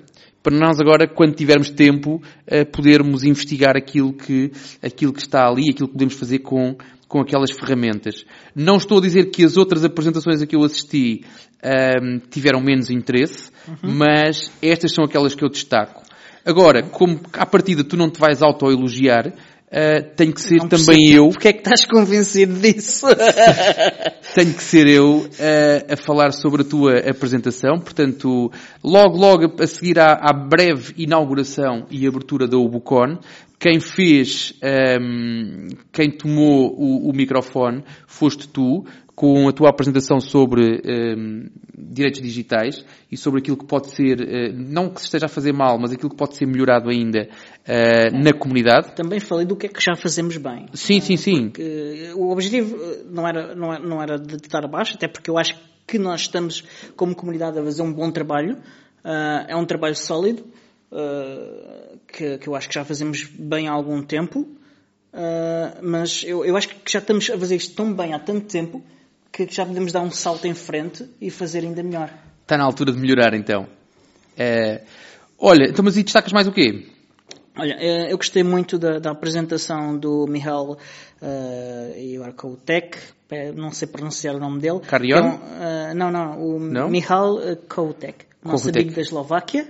[0.42, 4.50] para nós agora, quando tivermos tempo, eh, podermos investigar aquilo que,
[4.82, 6.76] aquilo que está ali, aquilo que podemos fazer com,
[7.06, 8.24] com aquelas ferramentas.
[8.54, 11.24] Não estou a dizer que as outras apresentações a que eu assisti
[11.62, 13.50] ahm, tiveram menos interesse,
[13.82, 16.02] mas estas são aquelas que eu destaco.
[16.44, 19.34] Agora, como à partida tu não te vais autoelogiar,
[19.72, 23.06] ah, tenho que ser Não também eu Porque é que estás convencido disso?
[24.34, 27.78] tenho que ser eu eh, a falar sobre a tua apresentação.
[27.78, 28.50] Portanto,
[28.82, 33.20] logo, logo a seguir à, à breve inauguração e abertura da Ubucon,
[33.60, 38.84] quem fez, ehm, quem tomou o, o microfone foste tu,
[39.20, 44.50] com a tua apresentação sobre ehm, direitos digitais e sobre aquilo que pode ser, eh,
[44.50, 47.28] não que se esteja a fazer mal, mas aquilo que pode ser melhorado ainda
[47.66, 48.94] eh, na comunidade.
[48.96, 50.68] Também falei do que é que já fazemos bem.
[50.72, 51.50] Sim, sim, sim.
[51.50, 55.28] Que o objetivo eh, não era, não era, não era de estar abaixo, até porque
[55.28, 55.54] eu acho
[55.86, 56.64] que nós estamos,
[56.96, 58.56] como comunidade, a fazer um bom trabalho.
[59.04, 60.46] Ah, é um trabalho sólido,
[62.08, 64.48] que, que eu acho que já fazemos bem há algum tempo.
[65.12, 68.46] Ah, mas eu, eu acho que já estamos a fazer isto tão bem há tanto
[68.46, 68.82] tempo
[69.32, 72.10] que já podemos dar um salto em frente e fazer ainda melhor.
[72.42, 73.66] Está na altura de melhorar, então.
[74.36, 74.82] Eh,
[75.38, 76.86] olha, então, mas e destacas mais o quê?
[77.56, 80.76] Olha, eh, eu gostei muito da, da apresentação do Mihail
[81.22, 82.96] uh, Ivarkoutek,
[83.30, 84.80] eh, não sei pronunciar o nome dele.
[84.80, 85.16] Carrion?
[85.16, 85.38] É um,
[85.90, 86.88] eh, não, não, o Não?
[86.88, 88.78] Mihail Koutek, nosso Koutek.
[88.82, 89.68] amigo da Eslováquia,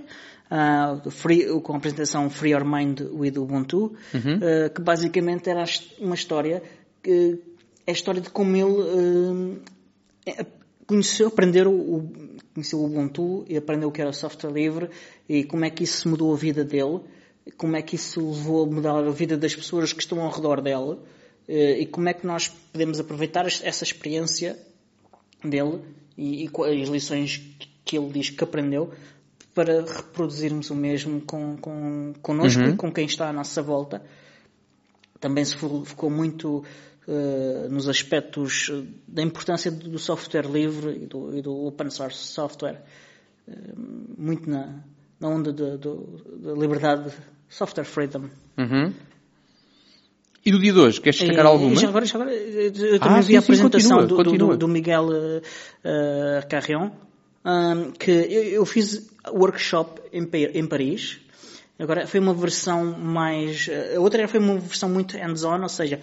[1.03, 4.39] do free- com a apresentação Free Your Mind with Ubuntu, Uhum.
[4.41, 5.63] eh, que basicamente era
[5.99, 6.61] uma história,
[7.03, 7.39] que
[7.85, 9.61] é a história de como ele
[10.25, 10.45] eh,
[10.85, 12.09] conheceu, aprender o,
[12.53, 14.89] conheceu o Ubuntu e aprendeu o que era o software livre
[15.27, 16.99] e como é que isso mudou a vida dele,
[17.57, 20.61] como é que isso levou a mudar a vida das pessoas que estão ao redor
[20.61, 21.01] dela
[21.47, 24.57] eh, e como é que nós podemos aproveitar es- essa experiência
[25.43, 25.79] dele
[26.17, 27.37] e, e as lições
[27.83, 28.91] que- ele diz que aprendeu
[29.53, 34.01] para reproduzirmos o mesmo com, com, connosco e com quem está à nossa volta.
[35.19, 36.63] Também se fo- focou muito
[37.69, 42.81] nos aspectos eh, da importância do software livre e do, e do open source software,
[43.47, 43.53] Eh,
[44.17, 44.83] muito na,
[45.19, 47.11] na onda da- liberdade,
[47.49, 48.29] software freedom.
[48.57, 48.93] Uhum.
[50.45, 51.75] E do dia de hoje, queres destacar alguma?
[51.75, 54.51] já agora, já agora, eu eu Ah, também sim, vi a apresentação continua, do, continua.
[54.53, 56.89] do, do Miguel uh, Carrion,
[57.45, 61.19] um, que eu, eu fiz workshop em, em Paris.
[61.79, 63.67] Agora foi uma versão mais.
[63.95, 65.99] A outra foi uma versão muito hands-on, ou seja,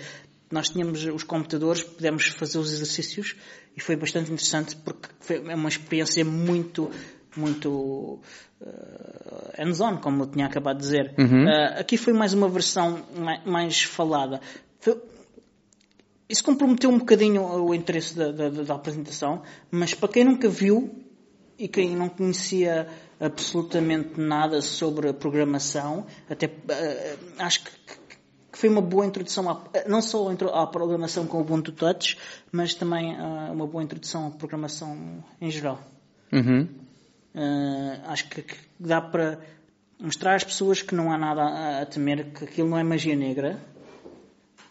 [0.51, 3.37] nós tínhamos os computadores, pudemos fazer os exercícios
[3.77, 6.91] e foi bastante interessante porque foi é uma experiência muito,
[7.37, 8.21] muito
[8.61, 11.15] uh, hands-on, como eu tinha acabado de dizer.
[11.47, 14.41] Uh, aqui foi mais uma versão mai- mais falada.
[14.81, 15.01] Foi-
[16.29, 20.91] isso comprometeu um bocadinho o interesse da, da- da apresentação, mas para quem nunca viu
[21.59, 22.87] e quem não conhecia
[23.19, 27.71] absolutamente nada sobre a programação, até eh, acho que,
[28.59, 32.19] que foi uma boa introdução, à, não só à programação com o Ubuntu Touch,
[32.51, 35.81] mas também ah, uma boa introdução à programação em geral.
[36.33, 36.69] Uhum.
[37.37, 39.39] Uh, acho que, que dá para
[40.01, 43.15] mostrar às pessoas que não há nada a, a temer, que aquilo não é magia
[43.15, 43.61] negra.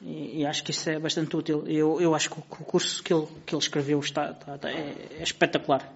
[0.02, 1.64] E, e acho que isso é bastante útil.
[1.66, 4.56] Eu, eu acho que o, que o curso que ele, que ele escreveu está, está-
[4.56, 5.90] está- é, é espetacular.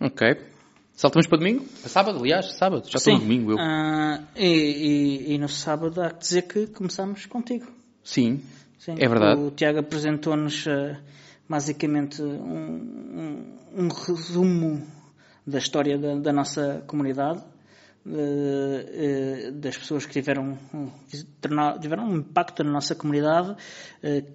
[0.00, 0.36] Ok.
[0.98, 1.64] Saltamos para domingo?
[1.80, 2.88] Para sábado, aliás, sábado.
[2.90, 3.56] Já estou no domingo, eu.
[3.60, 7.66] Ah, e, e- e no sábado há que dizer que começamos contigo.
[8.02, 8.42] Sim.
[8.80, 8.96] Sim.
[8.98, 9.40] É verdade.
[9.40, 10.98] O Tiago apresentou-nos ah,
[11.48, 14.84] basicamente um, um, um resumo
[15.46, 17.44] da história da, da nossa comunidade,
[18.04, 20.58] de, das pessoas que tiveram,
[21.80, 23.54] tiveram um impacto na nossa comunidade,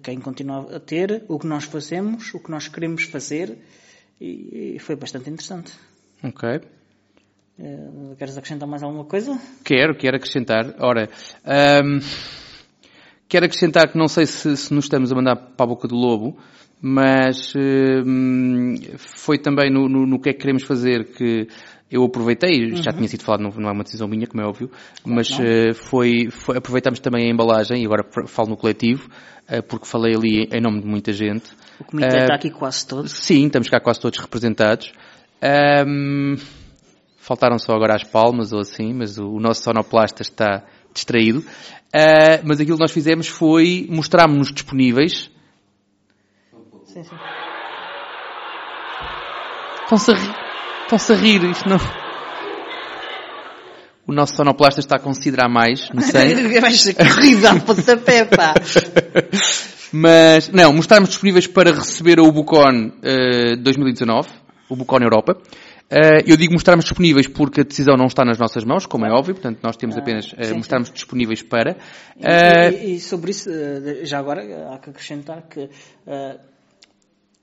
[0.02, 3.58] quem continua a ter, o que nós fazemos, o que nós queremos fazer,
[4.20, 5.72] e, e foi bastante interessante.
[6.24, 6.60] Ok.
[7.58, 9.38] Uh, queres acrescentar mais alguma coisa?
[9.62, 10.74] Quero, quero acrescentar.
[10.80, 11.08] Ora,
[11.84, 12.00] um,
[13.28, 15.94] quero acrescentar que não sei se, se, nos estamos a mandar para a boca do
[15.94, 16.36] lobo,
[16.80, 21.46] mas um, foi também no, no, no, que é que queremos fazer que
[21.90, 22.82] eu aproveitei, uhum.
[22.82, 24.68] já tinha sido falado, não, não, é uma decisão minha, como é óbvio,
[25.04, 29.08] mas uh, foi, foi, aproveitamos também a embalagem, e agora falo no coletivo,
[29.48, 31.52] uh, porque falei ali em nome de muita gente.
[31.78, 33.12] O comitê está aqui quase todos.
[33.12, 34.92] Sim, estamos cá quase todos representados.
[35.42, 36.36] Um,
[37.18, 41.40] faltaram só agora as palmas ou assim, mas o, o nosso sonoplasta está distraído.
[41.40, 45.30] Uh, mas aquilo que nós fizemos foi mostrarmos-nos disponíveis.
[46.86, 47.16] Sim, sim.
[49.82, 50.34] Estão-se a rir.
[50.82, 51.44] Estão-se a rir.
[51.44, 51.76] Isto não...
[54.06, 56.60] O nosso sonoplasta está a considerar mais, não sei.
[56.60, 58.54] Vais ser corrida a pontapé, pá.
[59.92, 64.28] Mas, não, mostrarmos disponíveis para receber a Ubucon uh, 2019,
[64.74, 65.36] Ubucon Europa.
[65.84, 69.10] Uh, eu digo mostrarmos disponíveis porque a decisão não está nas nossas mãos, como é
[69.10, 71.76] óbvio, portanto nós temos apenas uh, mostrarmos disponíveis para.
[72.16, 73.50] E, e, e, sobre isso,
[74.02, 75.68] já agora há que acrescentar que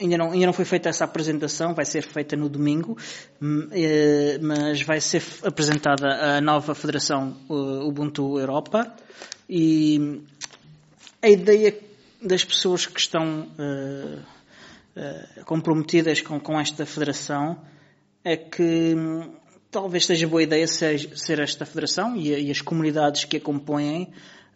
[0.01, 2.97] ainda não, ainda não foi feita essa apresentação, vai ser feita no domingo,
[3.39, 8.91] mas vai ser apresentada a nova Federação Ubuntu Europa
[9.47, 10.21] e
[11.21, 11.77] a ideia
[12.21, 13.47] das pessoas que estão
[15.45, 17.57] comprometidas com, com esta federação
[18.23, 19.33] é que hum,
[19.69, 24.03] talvez seja boa ideia ser, ser esta federação e, e, as comunidades que a compõem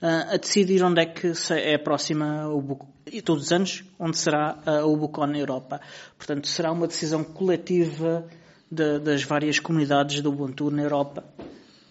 [0.01, 4.17] uh, a decidir onde é que é a próxima Ubucon, e todos os anos, onde
[4.17, 5.79] será a Ubucon na Europa.
[6.17, 8.27] Portanto, será uma decisão coletiva
[8.69, 11.23] de, das várias comunidades do Ubuntu na Europa.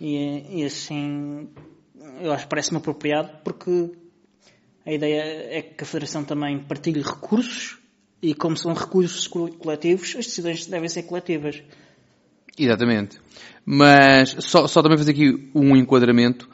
[0.01, 1.49] E, e assim,
[2.21, 3.93] eu acho que parece-me apropriado porque
[4.85, 7.79] a ideia é que a Federação também partilhe recursos
[8.25, 11.63] e como são recursos coletivos, as decisões devem ser coletivas.
[12.59, 13.19] Exatamente.
[13.67, 16.49] Mas só, só também fazer aqui um enquadramento,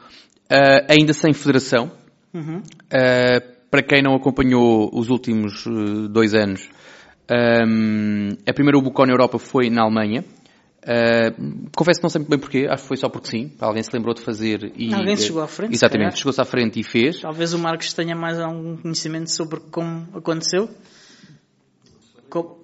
[0.51, 1.89] uh, ainda sem federação,
[2.33, 2.57] uhum.
[2.57, 6.69] uh, para quem não acompanhou os últimos uh, dois anos,
[7.31, 10.25] um, a primeira Ubucon Europa foi na Alemanha.
[10.83, 13.51] Uh, confesso que não sei muito bem porquê, acho que foi só porque sim.
[13.61, 14.93] Alguém se lembrou de fazer e.
[14.93, 15.73] Alguém chegou à frente.
[15.73, 17.21] Exatamente, chegou-se à frente e fez.
[17.21, 20.67] Talvez o Marcos tenha mais algum conhecimento sobre como aconteceu.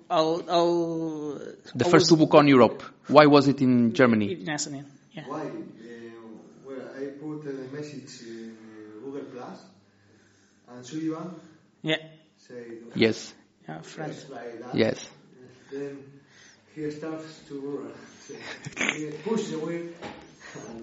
[0.10, 1.34] I'll, I'll,
[1.76, 2.82] the I'll first Ubucon Europe.
[3.08, 4.36] Why was it in Germany?
[4.39, 4.67] Yes,
[5.12, 5.24] yeah.
[5.28, 5.41] Why?
[5.41, 5.48] Uh,
[6.65, 8.56] well, I put a message in
[9.04, 9.65] Google Plus,
[10.70, 11.36] and Sullivan.
[11.82, 11.98] Yeah.
[12.38, 13.34] Say, yes.
[13.67, 14.26] Yeah, friends.
[14.30, 15.10] Like yes.
[15.72, 15.98] Then
[16.74, 19.93] he starts to uh, push the wheel.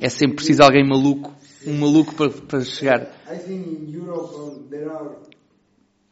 [0.01, 1.33] É sempre preciso alguém maluco,
[1.67, 3.11] um maluco para, para chegar.
[3.27, 5.17] I think in Europe um, there are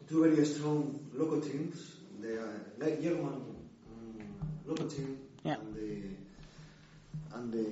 [0.08, 2.46] two very strong local teams the uh,
[2.78, 4.22] like German um,
[4.66, 5.56] local team yeah.
[5.56, 6.02] and the
[7.34, 7.66] and the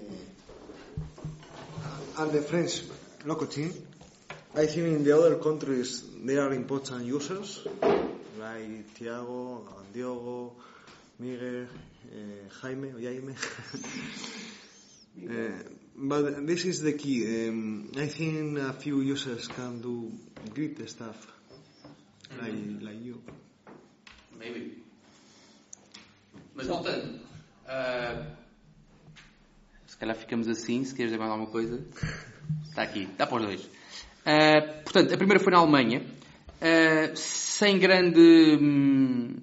[2.18, 2.82] and the French
[3.24, 3.72] local team.
[4.54, 7.60] I think in the other countries there are important users
[8.38, 10.52] like Thiago, Diogo,
[11.20, 13.34] Miguel, uh, Jaime, Jaime.
[15.30, 15.62] uh,
[15.94, 17.48] but this is the key.
[17.48, 20.12] Um, I think a few users can do
[20.52, 21.26] great stuff,
[22.40, 23.22] like like you.
[24.40, 24.82] Maybe.
[26.54, 27.20] Mas voltando.
[27.66, 28.24] Uh,
[29.86, 31.86] se calhar ficamos assim, se queres dizer mais alguma coisa.
[32.64, 33.64] Está aqui, dá para os dois.
[33.64, 36.00] Uh, portanto, a primeira foi na Alemanha.
[36.56, 39.36] Uh, sem grande hum,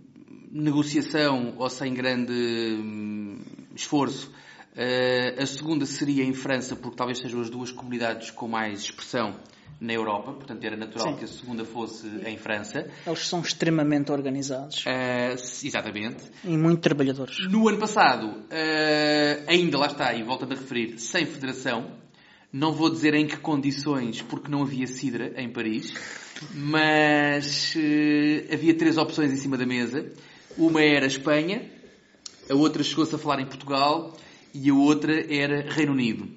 [0.52, 3.40] negociação ou sem grande hum,
[3.76, 4.34] esforço.
[4.74, 9.40] Uh, a segunda seria em França, porque talvez sejam as duas comunidades com mais expressão
[9.80, 11.16] na Europa, portanto era natural Sim.
[11.18, 12.90] que a segunda fosse em França.
[13.06, 14.84] Eles são extremamente organizados.
[14.86, 15.34] Uh,
[15.66, 16.24] exatamente.
[16.44, 17.48] E muito trabalhadores.
[17.48, 21.92] No ano passado, uh, ainda lá está, e voltando a referir, sem federação,
[22.52, 25.94] não vou dizer em que condições, porque não havia Sidra em Paris,
[26.56, 30.12] mas uh, havia três opções em cima da mesa.
[30.58, 31.70] Uma era Espanha,
[32.50, 34.18] a outra chegou-se a falar em Portugal
[34.56, 36.36] e a outra era Reino Unido.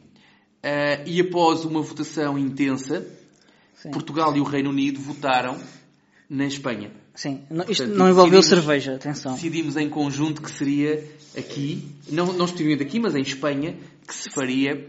[1.07, 3.18] E após uma votação intensa,
[3.83, 3.90] Sim.
[3.90, 5.59] Portugal e o Reino Unido votaram
[6.29, 6.90] na Espanha.
[7.14, 9.35] Sim, isto Portanto, não envolveu cerveja, atenção.
[9.35, 11.05] Decidimos em conjunto que seria
[11.37, 14.87] aqui, não, não especificamente aqui, mas em Espanha, que se faria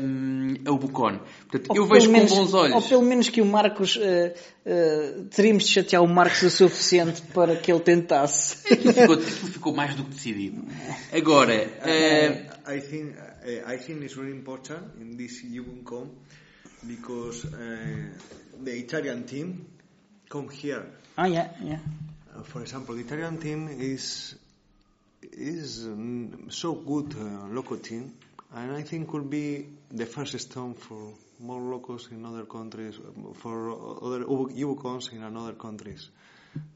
[0.00, 1.18] hum, a Ubucon.
[1.50, 2.74] Portanto, Ou eu vejo com menos- bons olhos.
[2.74, 3.98] Ou pelo menos que o Marcos.
[4.00, 4.34] eh,
[4.66, 8.72] eh, teríamos de chatear o Marcos o suficiente para que ele tentasse.
[8.72, 10.64] Aquilo ficou, aquilo ficou mais do que decidido.
[11.12, 16.08] Agora, eh, I think uh, I think it's really important in this Ubucom
[16.86, 17.76] because uh,
[18.62, 19.66] the Italian team
[20.28, 20.86] come here.
[21.16, 21.78] Ah, yeah, yeah.
[22.36, 24.34] Uh, for example, the Italian team is
[25.22, 28.14] is um, so good uh, local team,
[28.54, 32.98] and I think could be the first stone for more locals in other countries,
[33.34, 33.70] for
[34.04, 36.10] other Ubucons in other countries.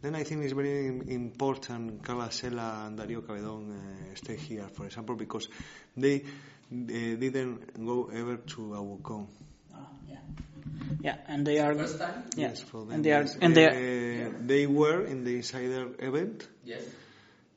[0.00, 4.86] Then I think it's very important Carla Sela and Dario Cabedon uh, stay here, for
[4.86, 5.48] example, because
[5.96, 6.24] they uh,
[6.70, 9.26] didn't go ever to Abucon.
[10.64, 11.12] Ah, yeah.
[11.12, 11.74] Yeah, and they are.
[11.74, 12.24] First time?
[12.36, 12.92] Yeah, Yes, for them.
[12.92, 13.22] and they are.
[13.22, 13.36] yes.
[13.40, 14.26] And they are.
[14.28, 16.46] Uh, they were in the insider event.
[16.64, 16.82] yes.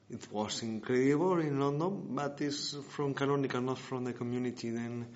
[0.07, 4.69] It was incredible in London, but it's from Canonical, not from the community.
[4.69, 5.07] Then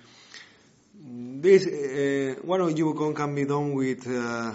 [1.40, 4.52] this uh, one of you can- can be done with uh,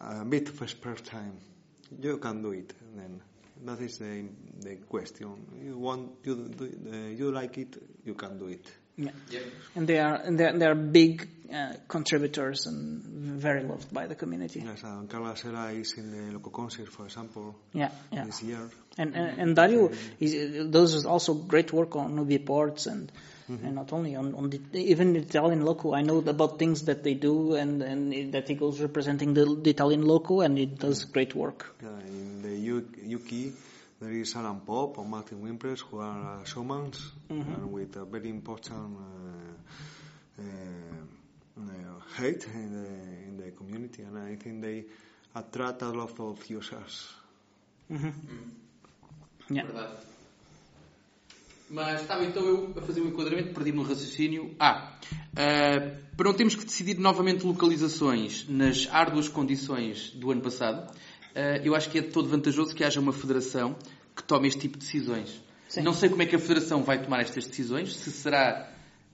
[0.00, 1.38] a bit of spare time.
[2.00, 2.74] You can do it.
[2.94, 3.22] Then
[3.64, 4.28] that is the
[4.60, 5.46] the question.
[5.64, 8.70] You want you do, uh, you like it, you can do it.
[8.96, 9.10] Yeah.
[9.74, 10.14] And they are.
[10.14, 13.02] And they are, they are big uh, contributors and
[13.40, 14.62] very loved by the community.
[14.64, 18.24] Yes, and Carla Sera is in the local concert, for example, Yeah, yeah.
[18.24, 18.70] this year.
[18.98, 19.90] And and, and Dario,
[20.20, 23.10] is, those are also great work on Nubi ports and
[23.50, 23.66] mm-hmm.
[23.66, 25.94] and not only on, on the, even Italian loco.
[25.94, 29.70] I know about things that they do and and that he goes representing the, the
[29.70, 31.12] Italian loco and it does mm-hmm.
[31.12, 31.74] great work.
[31.82, 33.52] Yeah, in the U- UK,
[34.02, 36.98] there is Alan Pop or Martin Wimpress, who are uh, showmans
[37.30, 40.44] and with a very important uh, uh,
[41.60, 42.88] uh, hate in the,
[43.28, 44.84] in the community, and I think they
[45.34, 47.14] attract a lot of users.
[49.50, 49.64] Yeah.
[49.66, 49.96] Verdade.
[51.70, 54.54] Mas estava então eu a fazer um enquadramento, perdi-me no raciocínio.
[54.58, 54.92] Ah,
[55.36, 60.92] ah, para não termos que decidir novamente localizações nas árduas condições do ano passado,
[61.34, 63.76] ah, eu acho que é de todo vantajoso que haja uma federação
[64.16, 65.40] que tome este tipo de decisões.
[65.68, 65.82] Sim.
[65.82, 68.68] Não sei como é que a federação vai tomar estas decisões, se será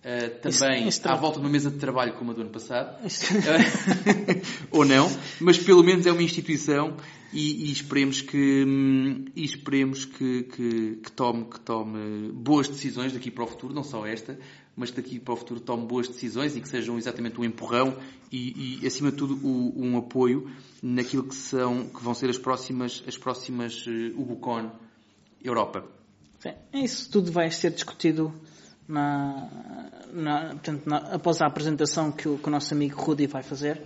[0.05, 2.51] ah, também Isso- isso à volta de uma mesa de trabalho como a do ano
[2.51, 2.96] passado,
[4.70, 5.09] ou não,
[5.40, 6.96] mas pelo menos é uma instituição
[7.32, 13.12] e, e esperemos que hum, e esperemos que, que, que tome que tome boas decisões
[13.12, 14.38] daqui para o futuro, não só esta,
[14.76, 17.96] mas que daqui para o futuro tome boas decisões e que sejam exatamente um empurrão
[18.32, 20.51] e, e, acima de tudo o- um apoio
[20.82, 24.70] naquilo que são que vão ser as próximas as próximas eh, Ubucon
[25.43, 25.84] Europa.
[26.41, 28.32] Sim, isso tudo vai ser discutido
[28.86, 29.49] na,
[30.12, 33.82] na- portanto, na- após a apresentação que o, que o nosso amigo Rudy vai fazer.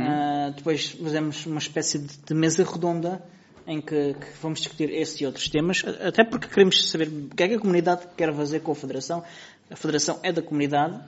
[0.00, 3.22] Ah, depois fazemos uma espécie de, de mesa redonda
[3.66, 7.42] em que, que vamos discutir esse e outros temas, até porque queremos saber o que
[7.42, 9.22] é que a comunidade quer fazer com a Federação.
[9.70, 10.98] A Federação é da comunidade,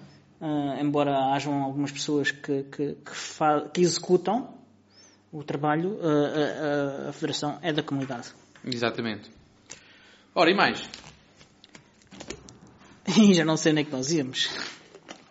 [0.41, 2.97] ah, embora hajam algumas pessoas que, que,
[3.73, 4.53] que, executam
[5.33, 8.29] o trabalho, a- a Federação é da comunidade.
[8.65, 9.31] Exatamente.
[10.35, 10.83] Ora, e mais?
[13.35, 14.49] Já não sei onde é que nós íamos.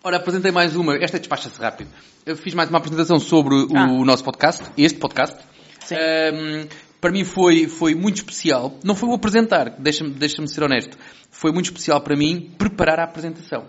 [0.03, 0.95] Ora, apresentei mais uma.
[0.97, 1.89] Esta despacha-se rápido.
[2.25, 3.87] Eu fiz mais uma apresentação sobre o Ah.
[4.05, 5.37] nosso podcast, este podcast.
[5.79, 5.95] Sim.
[5.95, 6.67] Ahm,
[6.99, 8.77] para mim foi, foi muito especial.
[8.83, 10.97] Não foi o apresentar, deixa-me deixa ser honesto.
[11.31, 13.65] Foi muito especial para mim preparar a apresentação.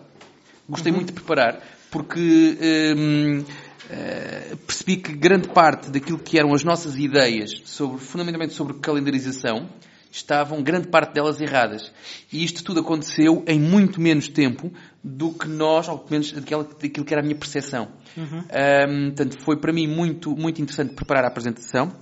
[0.69, 1.61] Gostei muito de preparar,
[1.91, 3.45] porque ahm,
[3.89, 9.69] eh, percebi que grande parte daquilo que eram as nossas ideias, sobre, fundamentalmente sobre calendarização,
[10.11, 11.93] estavam grande parte delas erradas.
[12.33, 16.65] E isto tudo aconteceu em muito menos tempo do que nós, ou pelo menos daquela,
[16.65, 17.89] daquilo que era a minha percepção.
[18.51, 21.93] Ahm, portanto, foi para mim muito, muito interessante preparar a apresentação.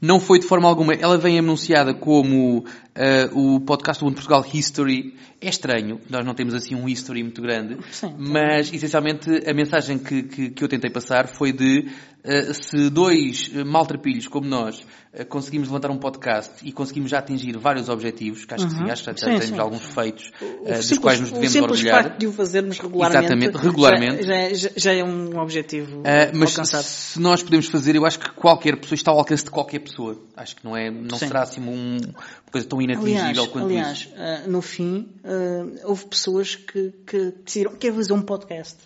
[0.00, 0.94] Não foi de forma alguma.
[0.94, 2.64] Ela vem anunciada como
[3.00, 5.14] ah, o podcast do Mundo Portugal History.
[5.42, 8.14] É estranho, nós não temos assim um history muito grande, Sim.
[8.18, 11.88] mas essencialmente a mensagem que, que, que eu tentei passar foi de
[12.22, 14.84] ah, se dois ah, maltrapilhos como nós
[15.28, 19.02] conseguimos levantar um podcast e conseguimos já atingir vários objetivos, que acho que sim, acho
[19.02, 19.58] que já Sim, temos sim.
[19.58, 22.02] alguns feitos O dos simples- quais nos o devemos simples orgulhar.
[22.04, 24.22] facto de o fazermos regularmente, Exatamente, regularmente.
[24.22, 26.82] Já, já- já é um objetivo Uh, mas alcançado.
[26.84, 30.16] se nós podemos fazer, eu acho que qualquer pessoa está ao alcance de qualquer pessoa.
[30.36, 34.08] Acho que não é, não será assim um- uma coisa tão Aliás, quanto aliás isso.
[34.16, 38.76] ah, no fim, ah, houve pessoas que, que decidiram quer fazer um podcast.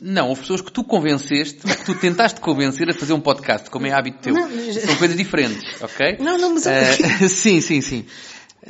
[0.00, 3.86] Não, houve pessoas que tu convenceste, que tu tentaste convencer a fazer um podcast, como
[3.86, 4.34] é hábito teu.
[4.34, 6.18] Não, mas- São coisas diferentes, ok?
[6.20, 8.04] Não, não, mas- Uh, sim, sim, sim.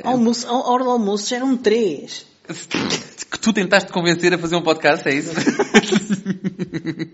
[0.03, 2.25] Almoço, a hora do almoço já eram três.
[3.29, 5.31] Que tu tentaste convencer a fazer um podcast, é isso?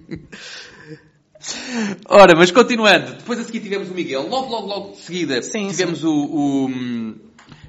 [2.07, 5.68] Ora, mas continuando, depois a seguir tivemos o Miguel, logo, logo, logo de seguida Sim,
[5.68, 7.16] tivemos O, o, hum,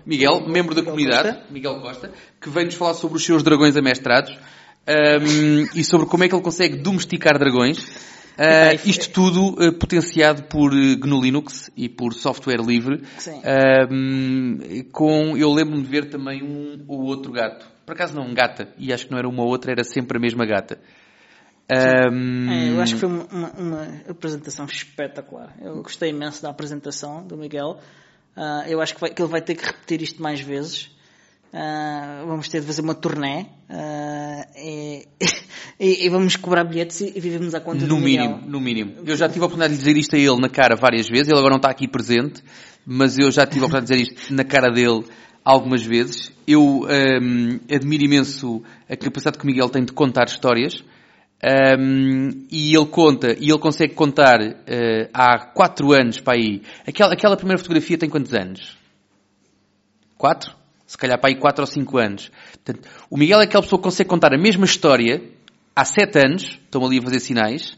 [0.06, 1.52] Miguel, membro da Miguel comunidade, Costa.
[1.52, 4.36] Miguel Costa, que veio-nos falar sobre os seus dragões amestrados.
[4.86, 7.78] um, e sobre como é que ele consegue domesticar dragões.
[8.34, 13.00] Uh, isto tudo uh, potenciado por uh, GNU Linux e por software livre.
[13.16, 13.40] Sim.
[13.90, 14.58] Um,
[14.90, 17.64] com, eu lembro-me de ver também um ou outro gato.
[17.86, 18.68] Por acaso não, um gata.
[18.76, 20.80] E acho que não era uma ou outra, era sempre a mesma gata.
[21.70, 25.54] Um, É, eu acho que foi uma, uma- apresentação espetacular.
[25.62, 27.78] Eu gostei imenso da apresentação do Miguel.
[28.36, 30.90] Ah, eu acho que, vai- que ele vai ter que repetir isto mais vezes.
[31.52, 35.06] Ah, vamos ter de fazer uma turnê ah, e,
[35.80, 38.28] e- e vamos cobrar bilhetes e, e vivemos à conta No do Miguel.
[38.28, 38.92] mínimo, no mínimo.
[39.06, 41.38] Eu já tive a oportunidade de dizer isto a ele na cara várias vezes, ele
[41.38, 42.42] agora não está aqui presente,
[42.84, 45.04] mas eu já tive a oportunidade de dizer isto na cara dele
[45.44, 46.30] algumas vezes.
[46.46, 50.82] Eu hum, admiro imenso a capacidade que o Miguel tem de contar histórias.
[51.78, 56.62] Hum, e ele conta, e ele consegue contar eh, há quatro anos para aí.
[56.86, 58.76] Aquela, aquela primeira fotografia tem quantos anos?
[60.16, 60.54] Quatro?
[60.86, 62.30] Se calhar para aí quatro ou cinco anos.
[62.52, 65.22] Portanto, o Miguel é aquela pessoa que consegue contar a mesma história
[65.74, 67.76] há sete anos, estão ali a fazer sinais,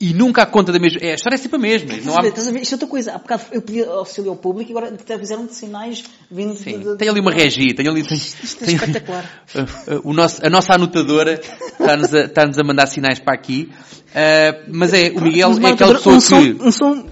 [0.00, 0.98] e nunca a conta da mesma.
[1.00, 1.96] É, a história é sempre a mesma.
[2.04, 2.26] Não há...
[2.26, 2.62] estás a ver?
[2.62, 3.12] Isto é outra coisa.
[3.14, 6.78] Há bocado eu pedi auxílio ao público e agora até fizeram de sinais vindo Sim,
[6.78, 8.02] de, de, tem ali uma regi, tem ali.
[8.02, 9.44] Tem, Isto é tem- espetacular.
[10.02, 13.70] O nosso, a nossa anotadora está-nos a, está-nos a mandar sinais para aqui.
[14.14, 17.06] Uh, mas é, o Miguel Mas é aquela pessoa um que som, um som,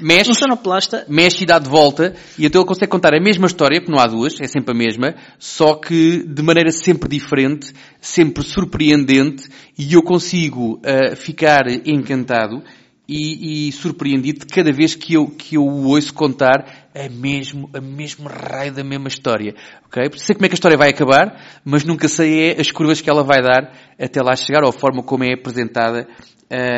[0.00, 1.06] mexe, um sonoplasta.
[1.08, 3.98] mexe e dá de volta, e então ele consegue contar a mesma história, porque não
[3.98, 7.72] há duas, é sempre a mesma, só que de maneira sempre diferente,
[8.02, 9.48] sempre surpreendente,
[9.78, 12.62] e eu consigo uh, ficar encantado
[13.08, 17.80] e, e surpreendido cada vez que eu, que eu o ouço contar a mesmo, a
[17.80, 19.54] mesmo raio da mesma história.
[19.86, 20.10] Ok?
[20.16, 23.08] Sei como é que a história vai acabar, mas nunca sei é as curvas que
[23.08, 26.06] ela vai dar até lá chegar, ou a forma como é apresentada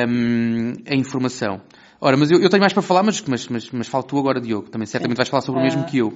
[0.08, 1.60] hum, a informação.
[2.00, 4.40] Ora, mas eu, eu tenho mais para falar, mas, mas, mas, mas falo tu agora,
[4.40, 4.68] Diogo.
[4.68, 6.12] Também certamente vais falar sobre o mesmo Ah, que eu.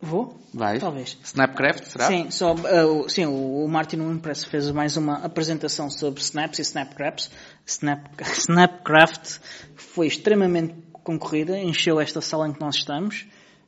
[0.00, 0.34] Vou?
[0.54, 0.80] Vais?
[0.80, 1.18] Talvez.
[1.22, 2.06] Snapcraft, será?
[2.06, 6.58] Sim, só, uh, o- sim, o o Martin Impress fez mais uma apresentação sobre Snaps
[6.58, 7.30] e Snapcraps.
[7.66, 8.06] Snap,
[8.38, 9.38] Snapcraft
[9.76, 10.74] foi extremamente
[11.04, 13.26] concorrida, encheu esta sala em que nós estamos.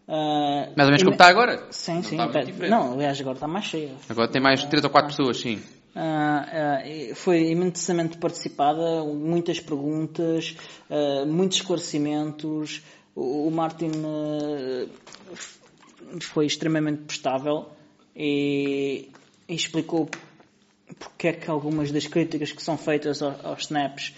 [0.09, 1.66] Uh, Mais ou menos como está agora.
[1.70, 2.16] Sim, Não sim.
[2.20, 3.93] está tá- não, aliás, agora está mais cheia.
[4.09, 5.61] Agora tem mais três ou quatro pessoas, sim.
[5.95, 10.57] Ah, e foi imensamente participada, muitas perguntas,
[11.26, 12.83] muitos esclarecimentos.
[13.14, 13.91] O, o Martin
[16.20, 17.68] foi extremamente prestável
[18.16, 19.11] e,
[19.49, 20.09] e explicou
[20.99, 24.14] porque é que algumas das críticas que são feitas ao- aos snaps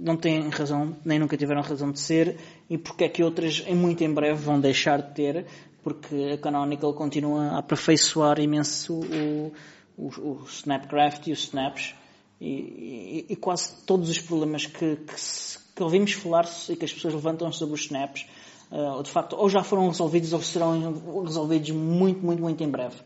[0.00, 2.36] não têm razão, nem nunca tiveram razão de ser,
[2.68, 5.46] e porque é que outras, em muito em breve, vão deixar de ter,
[5.82, 9.52] porque a Canonical continua a aperfeiçoar imenso o,
[9.96, 11.94] o, o Snapcraft e os snaps,
[12.40, 15.14] e, e- e quase todos os problemas que, que,
[15.76, 18.26] que ouvimos falar e que as pessoas levantam sobre os snaps,
[18.70, 22.96] ah, de facto, ou já foram resolvidos ou serão resolvidos muito, muito, muito em breve.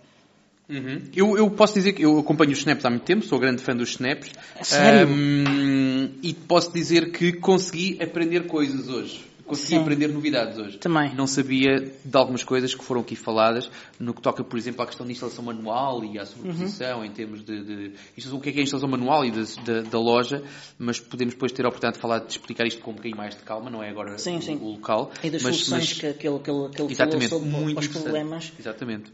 [0.68, 1.00] Uhum.
[1.14, 3.74] Eu, eu posso dizer que eu acompanho os snaps há muito tempo, sou grande fã
[3.74, 4.30] dos snaps.
[4.62, 5.08] Sério?
[5.08, 9.24] Ahm, e posso dizer que consegui aprender coisas hoje.
[9.46, 9.78] Consegui Sim.
[9.78, 10.76] aprender novidades hoje.
[10.78, 11.14] Também.
[11.14, 14.86] Não sabia de algumas coisas que foram aqui faladas, no que toca, por exemplo, à
[14.86, 17.04] questão da instalação manual e à sobreposição, Uhum.
[17.04, 17.92] em termos de, de
[18.32, 20.42] o que é, que é a instalação manual e da, da, da loja,
[20.76, 23.36] mas podemos depois ter a oportunidade de falar, de explicar isto com um bocadinho mais
[23.36, 24.56] de calma, não é agora Sim, o, sim.
[24.60, 25.12] o local.
[25.22, 27.78] E das mas, soluções mas- que, ele, que ele, que ele Exatamente, falou sobre muito
[27.78, 28.52] os problemas.
[28.58, 29.12] Exatamente.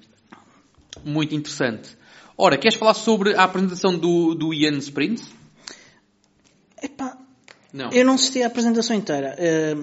[1.05, 1.97] Muito interessante.
[2.37, 5.23] Ora, queres falar sobre a apresentação do, do Ian Sprint?
[6.83, 7.17] Epá,
[7.73, 7.91] Não.
[7.93, 9.35] eu não assisti à apresentação inteira.
[9.39, 9.77] Eh,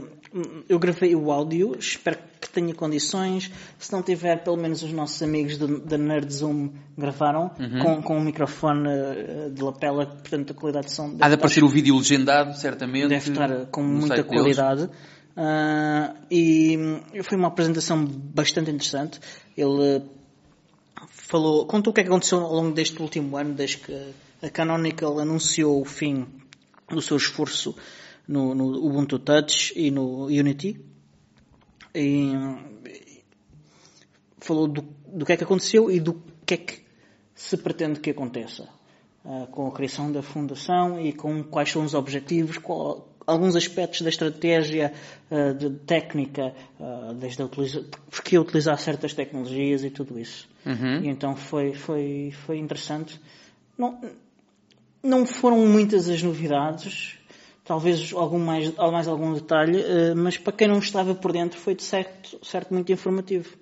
[0.69, 3.49] Eu gravei o áudio, espero que tenha condições.
[3.79, 7.79] Se não tiver, pelo menos os nossos amigos do- da Nerd Zoom gravaram Uhum.
[7.79, 11.63] com, com um microfone eh, de lapela, portanto a qualidade de som Há de aparecer
[11.63, 13.07] o vídeo legendado, certamente.
[13.07, 14.27] deve estar com no muita deles.
[14.29, 14.87] qualidade.
[15.35, 16.77] Ah, e
[17.23, 19.19] foi uma apresentação bastante interessante.
[19.57, 20.01] Ele eh,
[21.29, 23.93] falou, contou o que é que aconteceu ao longo deste último ano, desde que
[24.41, 26.25] a Canonical anunciou o fim
[26.89, 27.75] do seu esforço
[28.27, 30.83] no, no Ubuntu Touch e no Unity.
[31.93, 32.31] E,
[34.39, 36.79] falou do, do que é que aconteceu e do que é que
[37.35, 38.67] se pretende que aconteça.
[39.23, 44.01] Ah, com a criação da fundação e com quais são os objetivos, qual- alguns aspectos
[44.01, 44.93] da estratégia
[45.31, 50.47] ah, de técnica, ah, desde a utiliza, porque utilizar certas tecnologias e tudo isso.
[50.65, 51.01] Uhum.
[51.03, 53.19] E então foi, foi, foi interessante.
[53.77, 53.99] Não,
[55.01, 57.17] não foram muitas as novidades,
[57.63, 61.75] talvez algum mais, mais algum detalhe, eh, mas para quem não estava por dentro foi
[61.75, 63.55] de certo, certo muito informativo.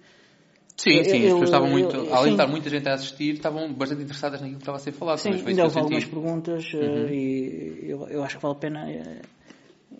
[0.77, 2.87] Sim, Eu- sim, as eu- pessoas estavam eu- muito, eu- além de estar muita gente
[2.87, 5.17] a assistir, estavam bastante interessadas naquilo que estava a ser falado.
[5.17, 7.09] Sim, ainda houve eu algumas perguntas Uhum.
[7.09, 8.87] e eu, eu acho que vale a pena.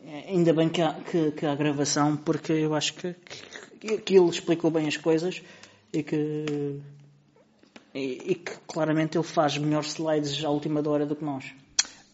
[0.07, 3.15] Eh, ainda bem que há, que, que há gravação, porque eu acho que,
[3.79, 5.41] que, que ele explicou bem as coisas
[5.91, 6.79] e que
[7.93, 11.45] e, e que claramente ele faz melhores slides à última hora do que nós.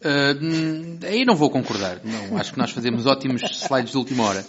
[0.00, 2.00] Uh, aí não vou concordar.
[2.04, 4.44] Não, acho que nós fazemos ótimos slides de última hora.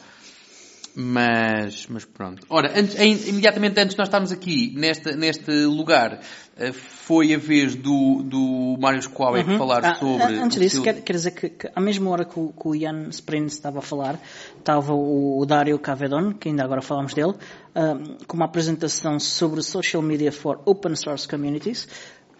[0.95, 2.45] Mas, mas pronto.
[2.49, 2.95] Ora, antes,
[3.27, 6.21] imediatamente antes de nós estarmos aqui, neste, neste lugar,
[6.57, 10.23] uh, foi a vez do, do Mário Squawek falar Ah, sobre...
[10.23, 12.67] an- Antes disso, seu- quer, quer dizer que, que à mesma hora que o, que
[12.69, 14.19] o Ian Sprint estava a falar,
[14.57, 17.33] estava o, o Dario Cavedon, que ainda agora falamos dele,
[17.75, 21.87] ah, com uma apresentação sobre Social Media for Open Source Communities,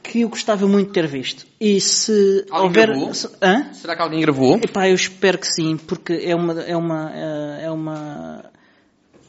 [0.08, 1.46] que eu gostava muito de ter visto.
[1.60, 2.88] E se Alguém houver...
[2.90, 3.12] gravou?
[3.42, 3.74] hã?
[3.74, 4.56] Será que alguém gravou?
[4.58, 8.46] Epá, eu espero que sim, porque é uma, é uma, eh, é uma,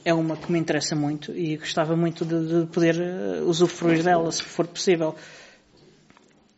[0.04, 4.30] é uma que me interessa muito e gostava muito de, de poder eh, usufruir dela,
[4.30, 5.14] se for possível.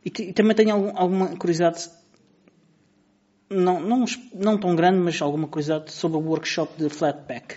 [0.05, 1.89] E, e também tenho algum- alguma curiosidade,
[3.51, 4.05] não, não,
[4.35, 7.57] não tão grande, mas alguma curiosidade sobre o workshop de Flatpak.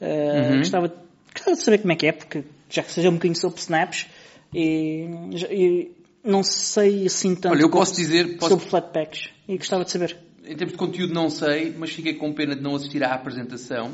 [0.00, 0.92] Eh, gostava,
[1.32, 4.06] gostava de saber como é que é, porque já que seja um bocadinho sobre snaps
[4.54, 5.08] e,
[5.50, 5.90] e
[6.24, 10.16] não sei assim tanto Olha, eu posso dizer- posso- sobre Flatpaks e gostava de saber.
[10.46, 13.90] Em termos de conteúdo não sei, mas fiquei com pena de não assistir à apresentação,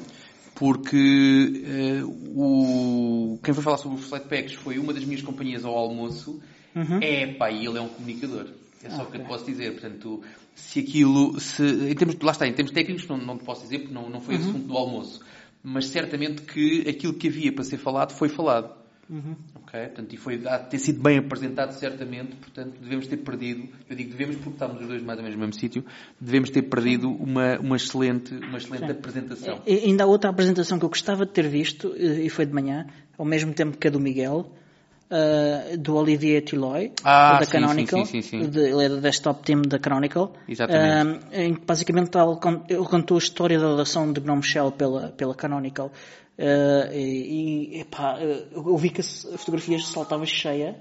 [0.55, 3.39] porque eh, o...
[3.43, 6.41] quem foi falar sobre os Flatpaks foi uma das minhas companhias ao almoço.
[7.03, 8.47] É pá, e ele é um comunicador.
[8.83, 9.73] É só o que eu te posso dizer.
[9.73, 10.23] Portanto,
[10.55, 13.81] se aquilo, se, em termos, lá está, em termos técnicos não, não te posso dizer
[13.81, 15.21] porque não, não foi assunto do almoço.
[15.63, 18.73] Mas certamente que aquilo que havia para ser falado foi falado.
[19.55, 19.81] Ok?
[19.87, 22.37] Portanto, e foi a ter sido bem apresentado, certamente.
[22.37, 25.45] Portanto, devemos ter perdido, eu digo devemos porque estamos os dois mais ou menos no
[25.47, 25.85] mesmo sítio,
[26.21, 29.61] devemos ter perdido uma, uma excelente, uma excelente apresentação.
[29.67, 32.87] E ainda há outra apresentação que eu gostava de ter visto, e foi de manhã,
[33.19, 34.53] ao mesmo tempo que a do Miguel,
[35.11, 38.07] eh, do Olivier Tilloy, Ah, da sim, Canonical.
[38.07, 40.33] sim, sim, de- ele é do desktop team da Canonical.
[40.49, 41.25] Exatamente.
[41.33, 45.35] Eh, em que basicamente ele contou a história da adoção de GNOME Shell pela, pela
[45.35, 45.91] Canonical.
[46.43, 50.75] Eh, e, epá, eu vi que a s- a fotografia saltava cheia.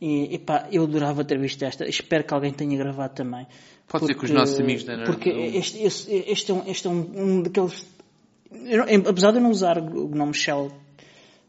[0.00, 1.86] E epá, eu adorava ter visto esta.
[1.86, 3.46] Espero que alguém tenha gravado também.
[3.86, 6.86] Pode ser que os nossos amigos da Nerd Porque este, este, este é, um, este
[6.86, 7.84] é um, um daqueles.
[8.64, 10.70] eu apesar de eu não usar o GNOME Shell,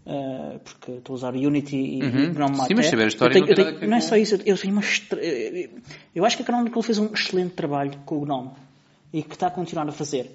[0.05, 2.33] eh, porque estou a usar Unity e, Uhum.
[2.33, 4.57] GNOME Sim, Mate, mas saber a história tenho- não tenho- não é só isso, eu,
[4.57, 5.69] tenho uma estra- eu-
[6.15, 8.51] eu acho que a Canonical fez um excelente trabalho com o GNOME
[9.13, 10.29] e que está a continuar a fazer.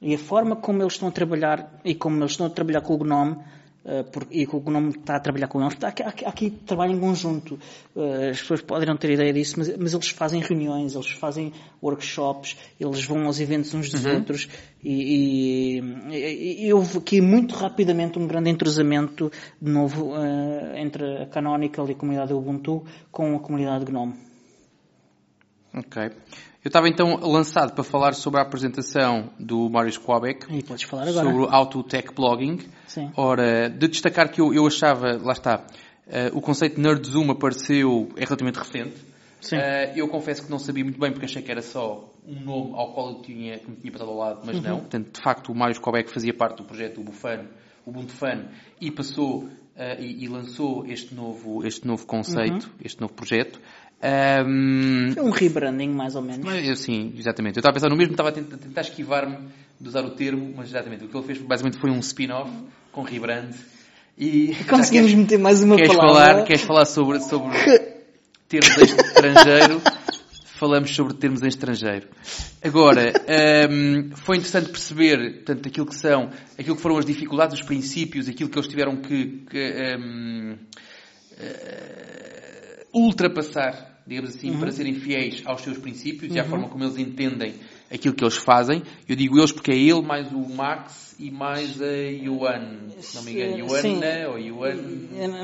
[0.00, 2.94] E a forma como eles estão a trabalhar e como eles estão a trabalhar com
[2.94, 3.36] o GNOME
[3.84, 6.92] eh, por- e que o GNOME está a trabalhar com eles, aqui, aqui, aqui trabalho
[6.92, 7.58] em conjunto.
[7.96, 11.52] Eh, as pessoas podem não ter ideia disso, mas, mas eles fazem reuniões, eles fazem
[11.82, 14.48] workshops, eles vão aos eventos uns dos outros
[14.84, 15.80] e,
[16.10, 21.88] e, e- houve aqui muito rapidamente um grande entrosamento de novo eh, entre a Canonical
[21.88, 24.14] e a comunidade Ubuntu com a comunidade GNOME.
[25.74, 26.10] Ok.
[26.64, 30.52] Eu estava então lançado para falar sobre a apresentação do Mário Squabek.
[30.52, 31.24] E podes falar agora.
[31.26, 32.58] sobre o Auto-Tech Blogging.
[32.88, 33.10] Sim.
[33.16, 35.64] Ora, de destacar que eu, eu achava, lá está,
[36.08, 38.96] eh, o conceito de Nerd Zoom apareceu, é relativamente recente.
[39.40, 39.56] Sim.
[39.56, 42.72] Eh, eu confesso que não sabia muito bem porque achei que era só um nome
[42.74, 44.62] ao qual eu tinha, que me tinha passado ao lado, mas Uhum.
[44.62, 44.78] não.
[44.80, 47.46] Portanto, de facto, o Mário Squabek fazia parte do projeto Ubuntu
[47.86, 48.44] Ubuntu Fun
[48.80, 52.72] e passou eh, e, e lançou este novo, este novo conceito, Uhum.
[52.84, 53.60] este novo projeto.
[54.00, 56.46] Ahm, Foi um rebranding, mais ou menos.
[56.64, 57.56] eu, sim, exatamente.
[57.56, 59.48] Eu estava a pensar no mesmo, estava a tentar, tentar esquivar-me
[59.80, 61.04] de usar o termo, mas exatamente.
[61.04, 62.50] O que ele fez basicamente foi um spin-off
[62.92, 63.50] com rebrand.
[64.16, 66.32] E Conseguimos já meter mais uma queres, queres palavra.
[66.32, 67.56] falar, queres falar sobre, sobre
[68.48, 69.82] termos em estrangeiro?
[70.58, 72.08] Falamos sobre termos em estrangeiro.
[72.64, 73.12] Agora,
[73.70, 78.28] hum, foi interessante perceber, portanto, aquilo que são, aquilo que foram as dificuldades, os princípios,
[78.28, 80.56] aquilo que eles tiveram que, que, hum,
[81.38, 84.60] eh, ultrapassar, digamos assim, Uhum.
[84.60, 87.54] para serem fiéis aos seus princípios e à forma como eles entendem
[87.92, 88.82] aquilo que eles fazem.
[89.08, 93.22] Eu digo eles porque é ele mais o Max e mais a Yuan, se não
[93.24, 93.58] me engano.
[93.58, 94.74] Yuana ou Yuan.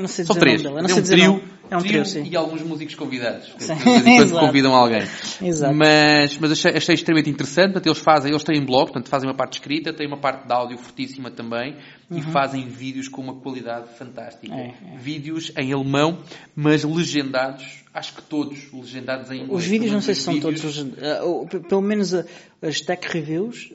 [0.01, 0.63] Não sei São três.
[0.63, 1.43] É não sei um trio.
[1.69, 3.49] É um trio trio, e alguns músicos convidados.
[3.49, 5.01] Quando convidam alguém.
[5.41, 5.75] Exato.
[5.75, 7.73] Mas, mas achei, achei extremamente interessante.
[7.73, 10.53] Portanto, eles fazem, eles têm blog, portanto, fazem uma parte escrita, têm uma parte de
[10.53, 11.75] áudio fortíssima também
[12.11, 14.53] e fazem vídeos com uma qualidade fantástica.
[14.53, 14.61] Uhum.
[14.61, 14.97] É, é.
[14.97, 16.19] Vídeos em alemão,
[16.55, 19.51] mas legendados, acho que todos legendados em inglês.
[19.51, 22.13] Os vídeos, não sei se são os todos, vídeos- legend- ah, pelo menos
[22.61, 23.71] as tech reviews,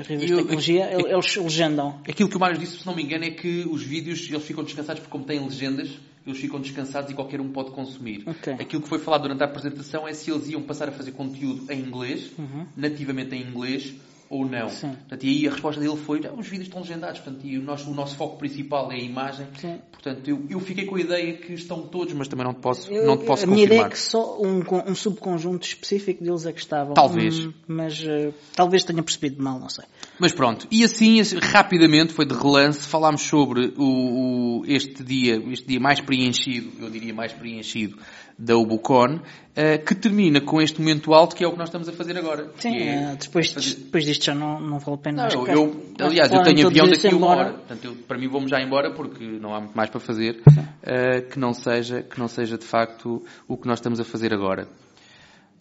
[0.00, 2.00] as reviews de tecnologia, eu- el- eles legendam.
[2.08, 4.64] Aquilo que o Mário disse, se não me engano, é que os vídeos eles ficam
[4.64, 5.90] descansados porque como têm legendas,
[6.26, 8.22] eles ficam descansados e qualquer um pode consumir.
[8.26, 8.54] Ok.
[8.54, 11.70] Aquilo que foi falado durante a apresentação é se eles iam passar a fazer conteúdo
[11.70, 12.64] em inglês, Uhum.
[12.76, 13.92] nativamente em inglês,
[14.32, 14.68] ou não.
[14.70, 14.88] Sim.
[14.92, 17.62] Portanto, e aí a resposta dele foi, "Ah, os vídeos estão legendados, portanto, e o
[17.62, 19.46] nosso, o nosso foco principal é a imagem.
[19.60, 19.78] Sim.
[19.92, 22.90] Portanto, eu, eu fiquei com a ideia que estão todos, mas também não te posso,
[22.92, 23.90] Eu- não te posso a minha ideia é confirmar.
[23.90, 26.94] que só um, um subconjunto específico deles é que estavam.
[26.94, 27.38] Talvez.
[27.38, 29.84] Hum, mas eh, talvez tenha percebido mal, não sei.
[30.18, 35.36] Mas pronto, e assim, assim, rapidamente, foi de relance, falámos sobre o, o- este dia,
[35.52, 37.96] este dia mais preenchido, eu diria mais preenchido,
[38.44, 39.20] da Ubucon,
[39.54, 42.18] eh, que termina com este momento alto, que é o que nós estamos a fazer
[42.18, 42.50] agora.
[42.58, 45.28] Sim, é- eh, depois, fazer- depois disto já não, não vale a pena.
[45.28, 47.52] Não, eu, eu- aliás, eu tenho avião daqui a uma hora.
[47.52, 50.42] Portanto, eu, para mim vamos já embora porque não há muito mais para fazer
[50.82, 54.34] eh, que, não seja, que não seja de facto o que nós estamos a fazer
[54.34, 54.66] agora.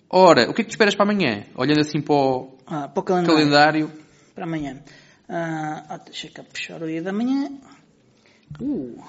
[0.09, 1.43] Ora, o que é que tu esperas para amanhã?
[1.55, 3.35] Olhando assim para o Ah, para o calendário.
[3.37, 3.91] calendário.
[4.33, 4.79] Para amanhã.
[5.29, 7.49] Ah, ah, deixa cá puxar o dia da manhã.
[8.59, 9.01] Uh,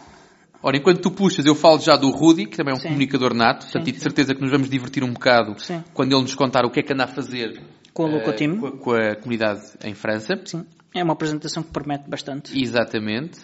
[0.63, 2.89] Ora, enquanto tu puxas, eu falo já do Rudy, que também é um Sim.
[2.89, 4.03] comunicador nato, portanto, Sim, e de sim.
[4.03, 5.57] certeza que nos vamos divertir um bocado
[5.93, 7.61] quando ele nos contar o que é que anda a fazer
[7.93, 8.57] Com a eh, Locotim.
[8.57, 10.41] com, a, com a comunidade em França.
[10.45, 10.65] sim.
[10.95, 12.53] É uma apresentação que promete bastante.
[12.61, 13.41] Exatamente.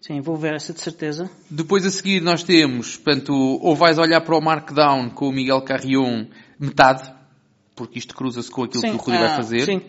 [0.00, 1.28] Sim, vou ver essa de certeza.
[1.50, 5.62] Depois a seguir nós temos, portanto, ou vais olhar para o Markdown com o Miguel
[5.62, 6.26] Carrion
[6.60, 7.10] metade,
[7.74, 9.64] porque isto cruza-se com aquilo sim, que o Rui ah, vai fazer.
[9.64, 9.82] Sim.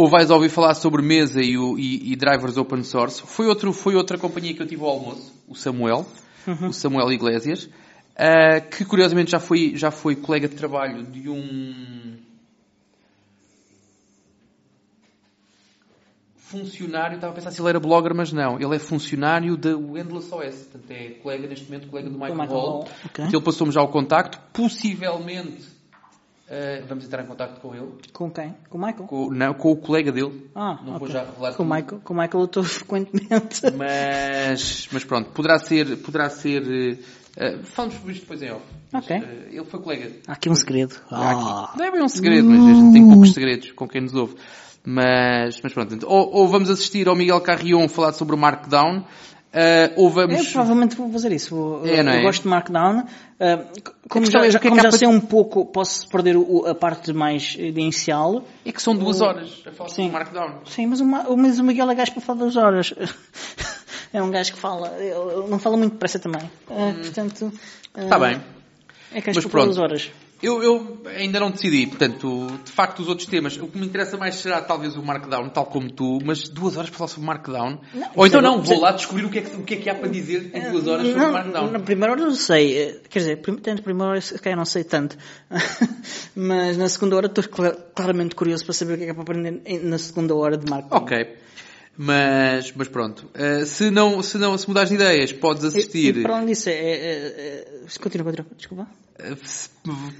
[0.00, 3.20] Ou vais ouvir falar sobre mesa e, o- e- e drivers open source.
[3.26, 6.06] Foi, outro, foi outra companhia que eu tive ao almoço, o Samuel,
[6.46, 6.68] Uhum.
[6.68, 7.68] o Samuel Iglesias,
[8.16, 12.16] ah, que curiosamente já foi, já foi colega de trabalho de um
[16.36, 18.58] funcionário, estava a pensar se ele era blogger, mas não.
[18.58, 22.50] Ele é funcionário da Endless OS, portanto é colega neste momento, colega do Michael, Michael
[22.58, 22.70] Hall.
[22.70, 22.90] Hall, ok.
[23.02, 25.76] Portanto, Ele passou-me já o contacto, possivelmente
[26.50, 28.54] ah, vamos entrar em contacto com ele, Com quem?
[28.70, 29.06] Com o Michael?
[29.06, 30.50] com, não, com o colega dele.
[30.54, 31.08] Ah, não vou ok.
[31.10, 31.66] já revelar com o.
[31.66, 33.60] Michael, com o Michael eu estou frequentemente.
[33.76, 38.64] Mas, mas pronto, poderá ser, poderá ser, uh, falamos sobre isto depois em off.
[38.90, 39.16] Mas, Ok.
[39.16, 40.10] eh, ele foi colega.
[40.26, 40.94] Há aqui um segredo.
[41.10, 41.74] Ah.
[41.76, 44.34] Não é bem um segredo, mas a gente tem poucos segredos com quem nos ouve.
[44.84, 49.04] Mas, mas pronto, ou, ou vamos assistir ao Miguel Carrion falar sobre o Markdown,
[49.60, 50.48] eh, ou Eu vamos...
[50.52, 51.54] provavelmente vou fazer isso.
[51.54, 52.18] Vou- É, é?
[52.18, 53.04] Eu gosto de Markdown.
[53.40, 53.64] Ah,
[54.08, 57.54] como já, é, é como já sei um pouco, posso perder o- a parte mais
[57.58, 58.44] inicial.
[58.64, 60.52] É que são duas o- horas a falar sobre Markdown.
[60.66, 62.94] Sim, mas o, Ma- mas o Miguel é gajo para falar das horas.
[64.10, 64.90] É um gajo que fala,
[65.50, 66.40] não fala muito depressa também.
[66.70, 67.52] Ah, portanto,
[67.94, 68.40] ah, Está bem.
[69.12, 69.68] É gajo Mas pronto.
[69.68, 70.10] das horas.
[70.40, 74.16] Eu, eu ainda não decidi, portanto, de facto, os outros temas, o que me interessa
[74.16, 77.80] mais será talvez o Markdown, tal como tu, mas duas horas para falar sobre Markdown.
[77.92, 79.76] Não, Ou então percebe- não, vou lá descobrir o que, é que, o que é
[79.78, 81.70] que há para dizer em duas horas sobre Não, Markdown.
[81.72, 84.64] na primeira hora eu sei, eh, quer dizer, tanto na primeira hora se calhar não
[84.64, 85.18] sei tanto,
[86.36, 89.14] mas na segunda hora estou cla- claramente curioso para saber o que é que é
[89.14, 91.02] para aprender na segunda hora de Markdown.
[91.02, 91.36] Ok.
[91.96, 93.28] Mas, mas pronto.
[93.34, 96.46] Eh, se, não, se não, se mudares de ideias, podes E, assistir, e para além
[96.46, 98.86] disso, é, é, é, é, continua, continua, desculpa.
[99.18, 99.36] Eh,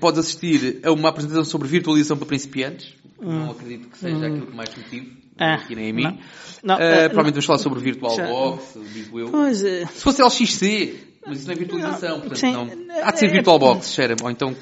[0.00, 2.94] podes assistir a uma apresentação sobre virtualização para principiantes.
[3.20, 3.40] Hum.
[3.46, 6.02] Não acredito que seja aquilo que mais me tive, Ah, aqui nem a mim.
[6.02, 6.18] não.
[6.62, 7.22] Não, Eh, eh, provavelmente não.
[7.32, 9.30] vamos falar sobre VirtualBox, digo eu.
[9.30, 10.96] Pois, é, Se fosse LXC,
[11.26, 12.52] mas isso não é virtualização, portanto Sim.
[12.52, 12.68] não.
[13.02, 14.54] Há de ser VirtualBox, Sharon, ou então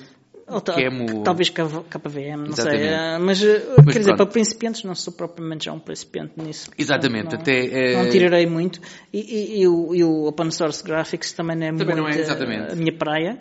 [0.48, 2.88] ou Quemo- talvez KV- KVM, não Exatamente.
[2.88, 4.16] sei, mas, Mas quer dizer, pronto.
[4.16, 6.70] para principiantes não sou propriamente já um principiante nisso.
[6.78, 8.80] Exatamente, não, até, não tirarei muito.
[9.12, 12.08] E, e- e o, e o Open Source Graphics também não é Também muito não
[12.08, 12.72] é, exatamente.
[12.72, 13.38] a minha praia.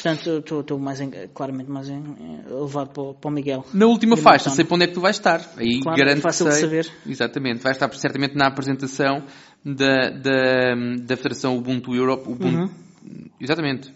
[0.00, 3.64] Portanto, estou- mais em- claramente mais em, eh, levado para, o- para o Miguel.
[3.74, 5.40] Na última faixa, sei para onde é que tu vais estar.
[5.56, 6.64] Aí Claro, garanto é fácil que de sei.
[6.68, 6.92] saber.
[7.06, 7.62] Exatamente.
[7.62, 9.24] Vais estar certamente na apresentação
[9.64, 12.30] da, da, da Federação Ubuntu Europe.
[12.30, 12.72] Ubuntu,
[13.40, 13.92] Exatamente.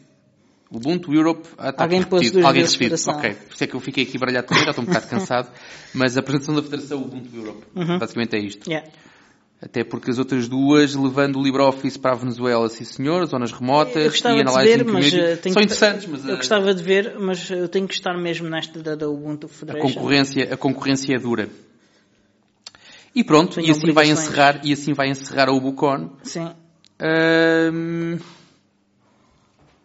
[0.71, 1.49] Ubuntu Europe.
[1.59, 1.85] Ah, está Uhum.
[1.85, 2.33] Alguém repetido.
[2.33, 2.95] duas Alguém repetido.
[3.11, 3.35] Ok.
[3.35, 5.51] Por isso é que eu fiquei aqui baralhado também, já estou um bocado cansado.
[5.95, 7.63] Mas a apresentação da Federação Ubuntu Europe.
[7.77, 7.99] Uhum.
[7.99, 8.69] Basicamente é isto.
[8.69, 8.89] Yeah.
[9.65, 14.17] Até porque as outras duas, levando o LibreOffice para a Venezuela, sim senhor, zonas remotas
[14.19, 16.83] e de Analyzing ver, mas Community, eh, são que- interessantes, mas eu a- gostava de
[16.83, 19.95] ver, mas eu tenho que estar mesmo nesta da, da Ubuntu a Federation.
[19.95, 21.49] concorrência, a concorrência é dura.
[23.15, 26.11] E pronto, Tenho e assim vai encerrar, e assim vai encerrar a Ubucon.
[26.25, 26.51] Sim.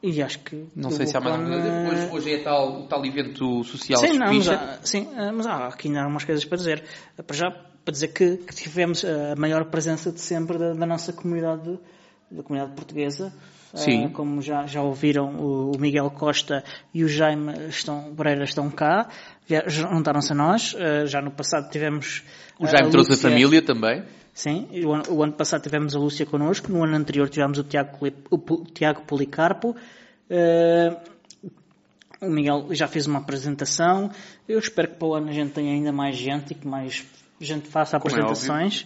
[0.02, 0.66] E acho que.
[0.76, 1.68] não sei se há mais alguma coisa.
[1.70, 5.32] eh, Hoje, hoje é tal, o tal evento social Sim, não, mas há, sim, eh,
[5.32, 6.84] mas há aqui ainda há umas coisas para dizer.
[7.18, 7.52] Eh, Para já,
[7.88, 11.80] para dizer que, que tivemos a maior presença de sempre da, da nossa comunidade,
[12.30, 13.34] da comunidade portuguesa.
[13.74, 14.10] Eh, Sim.
[14.10, 19.08] como já, já ouviram, o, o Miguel Costa e o Jaime estão, Moreira estão cá,
[19.68, 20.76] juntaram-se a nós.
[20.78, 22.24] Eh, Já no passado tivemos.
[22.60, 24.04] O eh, Jaime trouxe a família também.
[24.34, 27.64] Sim, o ano, o ano passado tivemos a Lúcia connosco, no ano anterior tivemos o
[27.64, 27.98] Tiago,
[28.30, 29.78] o Tiago Policarpo.
[30.30, 30.94] Eh,
[32.20, 34.12] o Miguel já fez uma apresentação.
[34.46, 37.06] Eu espero que para o ano a gente tenha ainda mais gente e que mais
[37.46, 38.86] gente faça Como é apresentações.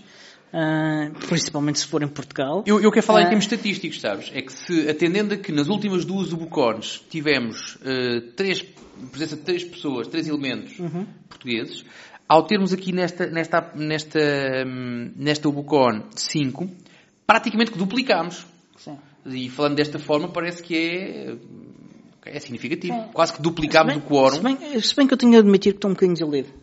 [0.53, 2.63] ah, principalmente se for em Portugal.
[2.65, 3.29] Eu, eu quero falar em Ah.
[3.29, 4.29] termos estatísticos, sabes?
[4.33, 8.61] É que se, atendendo a que nas últimas duas Ubucons tivemos eh, três,
[9.11, 11.05] presença de três pessoas, três elementos Uhum.
[11.29, 11.85] portugueses,
[12.27, 14.19] ao termos aqui nesta, nesta, nesta,
[14.67, 16.69] hum, nesta Ubucon cinco,
[17.25, 18.45] praticamente que duplicámos.
[18.77, 18.97] Sim.
[19.25, 21.35] E falando desta forma, parece que é,
[22.25, 23.09] é significativo.
[23.13, 24.35] Quase que duplicámos o quórum.
[24.37, 26.60] Se bem, se bem que eu tenho de admitir que estou um bocadinho desiludido.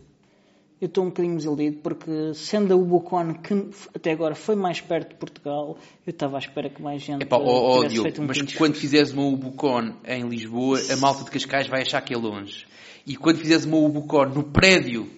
[0.80, 3.52] Eu estou um bocadinho desiludido porque, sendo a Ubucon que
[3.94, 5.76] até agora foi mais perto de Portugal,
[6.06, 8.74] eu estava à espera que mais gente Epá, ó, ó, tivesse Diogo, um mas quando
[8.74, 12.64] fizeres uma Ubucon em Lisboa, a malta de Cascais vai achar que é longe.
[13.04, 15.17] E quando fizeres uma Ubucon no prédio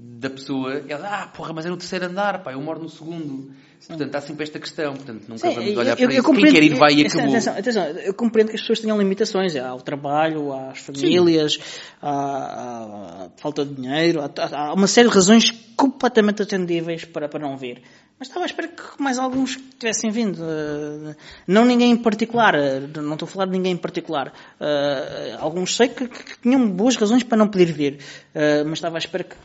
[0.00, 3.50] da pessoa, ela, ah, porra, mas é no terceiro andar, pá, eu moro no segundo.
[3.86, 4.94] Portanto, há sempre esta questão.
[4.94, 6.32] Portanto, nunca Sim, vamos olhar eu- para eu isso.
[6.32, 7.28] Quem quer ir vai e acabou.
[7.30, 11.58] Atenção, atenção, eu compreendo que as pessoas tenham limitações há ao trabalho, às famílias,
[12.02, 17.28] à, à- à falta de dinheiro, há, há uma série de razões completamente atendíveis para,
[17.28, 17.82] para não vir.
[18.18, 20.42] Mas estava à espera que mais alguns tivessem vindo.
[20.42, 21.14] eh,
[21.46, 24.32] Não ninguém em particular, eh, não estou a falar de ninguém em particular.
[24.58, 27.98] Eh, Alguns sei que, que- tinham boas razões para não poder vir,
[28.66, 29.36] mas estava à espera que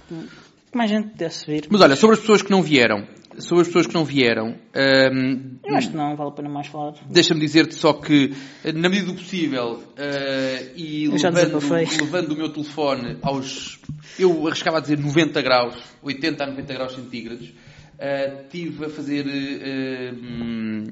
[0.77, 1.13] mais gente
[1.47, 1.67] vir.
[1.69, 3.07] Mas olha, sobre as pessoas que não vieram,
[3.39, 6.67] sobre as pessoas que não vieram, hum, Eu acho que não vale a pena mais
[6.67, 6.93] falar.
[7.09, 8.33] Deixa-me dizer-te só que,
[8.73, 11.59] na medida do possível, eh, e levando,
[12.01, 13.79] levando o meu telefone aos,
[14.19, 17.51] eu arriscava a dizer 90 graus, 80 a 90 graus centígrados,
[17.97, 20.83] eh, tive a fazer, eh, hum,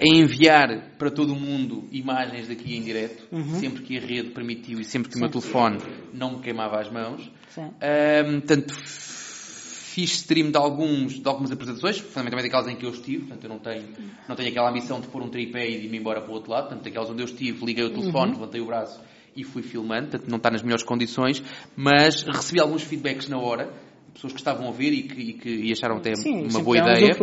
[0.00, 3.22] a enviar para todo o mundo imagens daqui em direto,
[3.58, 5.78] sempre que a rede permitiu e sempre que o meu telefone
[6.12, 7.30] não me queimava as mãos.
[7.50, 7.70] Sim.
[7.82, 13.26] Ahm, portanto, fiz stream de, alguns, de algumas apresentações, fundamentalmente aquelas em que eu estive,
[13.26, 13.84] portanto eu não tenho,
[14.28, 16.50] não tenho aquela missão de pôr um tripé e de ir-me embora para o outro
[16.50, 19.00] lado, portanto aquelas onde eu estive, liguei o telefone, levantei o braço
[19.36, 21.42] e fui filmando, portanto não está nas melhores condições,
[21.76, 23.72] mas recebi alguns feedbacks na hora,
[24.14, 26.78] pessoas que estavam a ver e que, e que e acharam até Sim, uma boa
[26.78, 27.16] um ideia.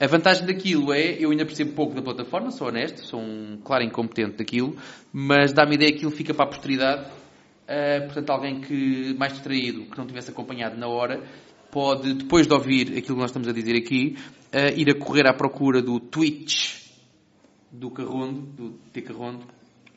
[0.00, 3.82] A vantagem daquilo é, eu ainda percebo pouco da plataforma, sou honesto, sou um claro
[3.82, 4.76] incompetente daquilo,
[5.12, 7.06] mas dá-me a ideia que aquilo fica para a posteridade.
[7.68, 11.22] Uh, portanto, alguém que mais distraído, que não tivesse acompanhado na hora,
[11.70, 14.16] pode, depois de ouvir aquilo que nós estamos a dizer aqui,
[14.54, 16.78] uh, ir a correr à procura do Twitch
[17.70, 19.44] do Carrondo, do T Carrondo,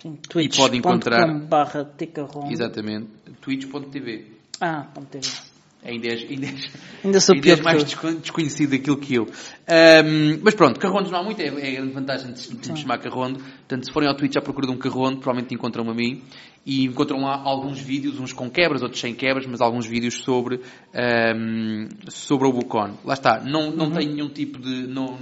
[0.02, 0.18] Sim,
[0.58, 2.50] pode encontrar- barra ticarron.
[2.52, 3.08] exatamente,
[3.40, 4.26] twitch.tv.
[4.60, 5.51] Ah, TV.
[5.84, 6.70] Ainda és, ainda és,
[7.04, 8.14] Ainda sou ainda pior és mais tu.
[8.20, 9.24] desconhecido daquilo que eu.
[9.68, 12.72] Ahm, mas pronto, carrondos não há muito, é, é a grande vantagem de, se- de
[12.72, 13.40] me chamar carrondo.
[13.40, 16.22] Portanto, se forem ao Twitch à procura de um carrondo, provavelmente encontram-me a mim.
[16.64, 20.62] E encontram lá alguns vídeos, uns com quebras, outros sem quebras, mas alguns vídeos sobre,
[20.94, 22.98] ahm, sobre o Bucon.
[23.04, 25.18] Lá está, não, não tenho nenhum tipo de, não,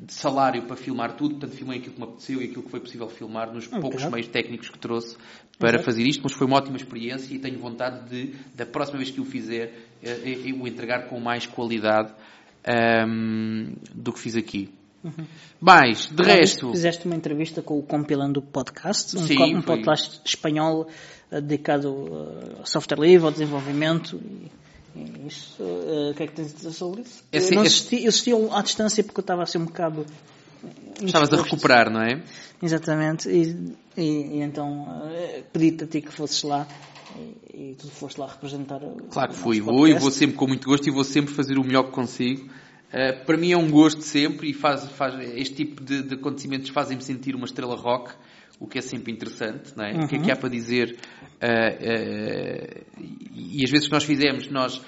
[0.00, 2.80] de salário para filmar tudo, portanto filmei aquilo que me apeteceu e aquilo que foi
[2.80, 4.12] possível filmar nos poucos Exato.
[4.12, 5.16] meios técnicos que trouxe
[5.58, 9.10] para fazer isto, mas foi uma ótima experiência e tenho vontade de, da próxima vez
[9.10, 12.12] que o fizer, eh, eh, o entregar com mais qualidade
[12.64, 14.68] ahm, do que fiz aqui.
[15.60, 19.62] Mais, de Já viste resto, Fizeste uma entrevista com o Compilando Podcast, um, Sim, um
[19.62, 20.88] podcast espanhol
[21.30, 21.88] eh, dedicado
[22.58, 24.20] ao software livre, ao desenvolvimento.
[25.26, 27.22] Isso, o que é que tens a dizer sobre isso?
[27.30, 30.06] Esse- eu, não esse- assisti, eu assisti à distância porque eu estava assim um bocado.
[31.02, 32.22] Estavas a recuperar, não é?
[32.62, 33.28] Exatamente.
[33.28, 33.54] E,
[33.96, 36.66] e- e então eh, pedi-te a ti que fosses lá
[37.54, 38.82] e, e tu foste lá representar.
[38.82, 41.58] o- Claro que fui, vou e vou sempre com muito gosto e vou sempre fazer
[41.58, 42.48] o melhor que consigo.
[42.86, 46.68] Uh, para mim é um gosto sempre e faz, faz este tipo de, de acontecimentos
[46.70, 48.12] fazem-me sentir uma estrela rock,
[48.60, 50.04] o que é sempre interessante, não é?
[50.04, 50.96] O que é que há para dizer?
[51.42, 52.84] uh, uh,
[53.34, 54.80] e, e às vezes que nós fizemos, nós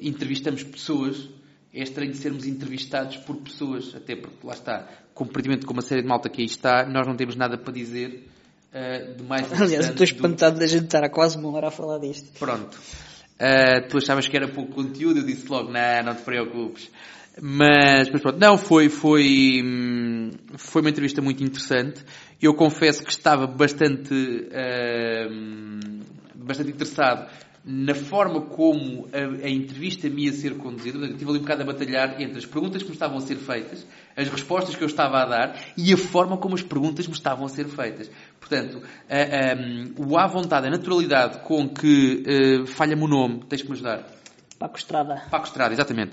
[0.00, 1.28] entrevistamos pessoas,
[1.72, 6.08] é estranho sermos entrevistados por pessoas, até porque lá está, comparativamente com uma série de
[6.08, 8.26] malta que aí está, nós não temos nada para dizer
[8.72, 11.68] uh, de mais Aliás, eu estou do- espantado da gente estar há quase uma hora
[11.68, 12.38] a falar disto.
[12.38, 12.76] Pronto.
[12.76, 16.90] Uh, tu achavas que era pouco conteúdo, eu disse logo, não, não te preocupes.
[17.40, 22.04] Mas, mas pronto, não, foi, foi, hum, foi uma entrevista muito interessante.
[22.42, 24.12] Eu confesso que estava bastante,
[25.30, 26.00] hum,
[26.34, 27.30] bastante interessado
[27.70, 30.92] na forma como a, a entrevista me ia ser conduzida.
[30.92, 33.20] Portanto, eu estive ali um bocado a batalhar entre as perguntas que me estavam a
[33.20, 37.06] ser feitas, as respostas que eu estava a dar e a forma como as perguntas
[37.06, 38.10] me estavam a ser feitas.
[38.40, 39.14] Portanto, a-
[39.52, 43.74] a- o à vontade, a naturalidade com que, eh, falha-me o nome, tens que me
[43.74, 44.02] ajudar.
[44.58, 45.22] Paco Estrada.
[45.30, 46.12] Paco Estrada, exatamente.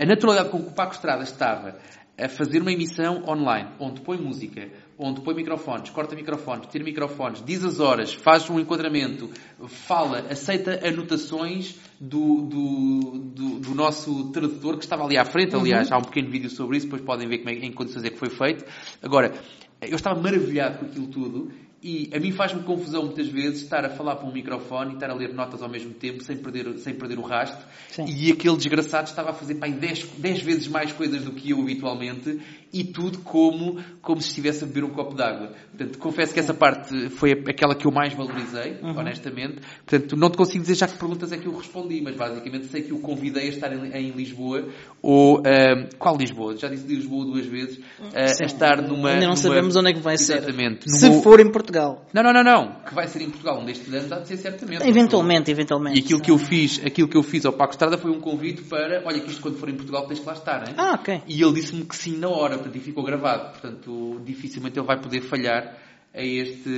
[0.00, 1.76] A naturalidade com que o Paco Estrada estava
[2.16, 4.68] a fazer uma emissão online, onde põe música,
[4.98, 9.30] onde põe microfones, corta microfones, tira microfones, diz as horas, faz um enquadramento,
[9.66, 15.54] fala, aceita anotações do, do, do, do nosso tradutor que estava ali à frente.
[15.54, 18.04] Aliás, há um pequeno vídeo sobre isso, depois podem ver como é, em que condições
[18.04, 18.64] é que foi feito.
[19.02, 19.32] Agora,
[19.80, 23.90] eu estava maravilhado com aquilo tudo E a mim faz-me confusão muitas vezes estar a
[23.90, 26.94] falar para um microfone e estar a ler notas ao mesmo tempo sem perder, sem
[26.94, 27.66] perder o rastro.
[27.88, 28.04] Sim.
[28.06, 32.40] E aquele desgraçado estava a fazer 10, 10 vezes mais coisas do que eu habitualmente
[32.72, 35.52] e tudo como, como se estivesse a beber um copo de água.
[35.76, 38.96] Portanto, confesso que essa parte foi aquela que eu mais valorizei, Uhum.
[38.98, 39.56] honestamente.
[39.86, 42.82] Portanto, não te consigo dizer já que perguntas é que eu respondi, mas basicamente sei
[42.82, 44.64] que o convidei a estar em, em Lisboa
[45.02, 45.42] ou...
[45.98, 46.56] qual Lisboa?
[46.56, 47.76] Já disse Lisboa duas vezes.
[47.76, 48.42] Sim.
[48.42, 49.08] a estar numa...
[49.10, 50.38] Ainda não numa- sabemos onde é que vai ser.
[50.38, 50.90] Exatamente.
[50.90, 52.06] Se Numa- for em Portugal.
[52.12, 52.72] Não, não, não, não.
[52.86, 54.86] Que vai ser em Portugal um destes anos, há de ser certamente.
[54.88, 55.98] Eventualmente, eventualmente.
[55.98, 58.62] E aquilo que eu fiz, aquilo que eu fiz ao Paco Estrada foi um convite
[58.62, 60.74] para, olha que isto quando for em Portugal tens que lá estar, hein?
[60.76, 61.22] Ah, ok.
[61.26, 63.50] E ele disse-me que sim na hora, portanto, ficou gravado.
[63.50, 65.78] Portanto, dificilmente ele vai poder falhar
[66.14, 66.70] a este,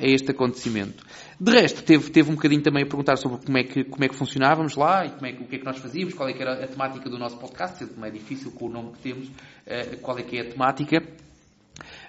[0.00, 1.04] a este acontecimento.
[1.38, 4.08] De resto, teve, teve um bocadinho também a perguntar sobre como é que, como é
[4.08, 6.40] que funcionávamos lá e como é o que é que nós fazíamos, qual é que
[6.42, 8.98] era a temática do nosso podcast, sendo que não é difícil com o nome que
[9.00, 9.30] temos,
[9.66, 11.02] eh, qual é que é a temática.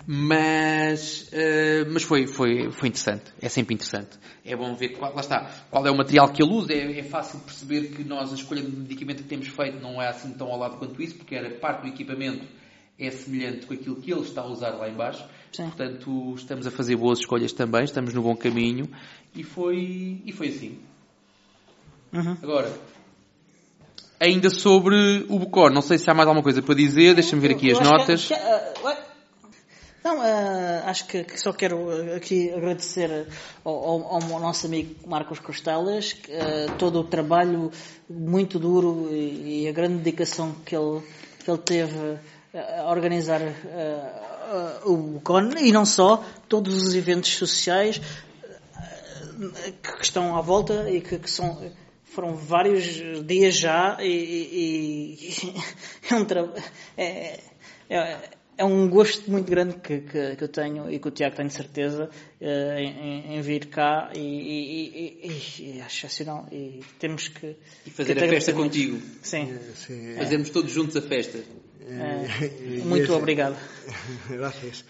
[0.05, 3.31] Mas, eh, mas foi, foi, foi interessante.
[3.41, 4.17] É sempre interessante.
[4.43, 6.73] É bom ver qual, lá está, qual é o material que ele usa.
[6.73, 10.07] É, é fácil perceber que nós, a escolha do medicamento que temos feito não é
[10.07, 12.45] assim tão ao lado quanto isso, porque era parte do equipamento
[12.99, 15.23] é semelhante com aquilo que ele está a usar lá em baixo.
[15.51, 15.63] Sim.
[15.65, 18.89] Portanto, estamos a fazer boas escolhas também, estamos no bom caminho
[19.35, 20.79] e foi, e foi assim.
[22.13, 22.37] Uhum.
[22.43, 22.71] Agora,
[24.19, 27.51] ainda sobre o Bocor, não sei se há mais alguma coisa para dizer, deixa-me ver
[27.55, 28.25] aqui Eu as acho que- notas.
[28.27, 28.97] que- ah, ué.
[30.03, 33.27] não, ah, acho que, que só quero aqui agradecer
[33.63, 37.71] ao, ao- ao nosso amigo Marcos Costelas ah, todo o trabalho
[38.09, 41.01] muito duro e, e a grande dedicação que ele,
[41.43, 42.17] que ele teve
[42.87, 48.01] organizar ah, ah, o Bucon e não só, todos os eventos sociais
[48.75, 51.71] ah, que estão à volta e que, que são
[52.05, 52.85] foram vários
[53.25, 55.53] dias já e, e- e
[56.11, 56.49] é, um tra-
[56.97, 57.39] é,
[57.87, 58.17] é,
[58.57, 61.45] é um gosto muito grande que, que, que eu tenho e que o Tiago tem
[61.45, 62.09] de certeza
[62.41, 67.55] eh, em, em- vir cá e, e- e- e- e é excepcional e temos que
[67.85, 68.71] E fazer que a festa agradecer muito.
[68.73, 69.01] contigo.
[69.21, 71.37] Sim, Sí, Fazermos todos juntos a festa.
[71.81, 73.09] Eh, muito Yes.
[73.09, 73.55] obrigado.
[74.29, 74.83] Gracias.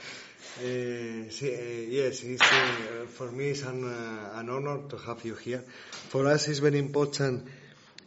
[0.62, 5.36] Uh, uh, yes, it's, uh, for me it's an, uh, an honor to have you
[5.36, 5.64] here.
[6.10, 7.48] For us, it's very important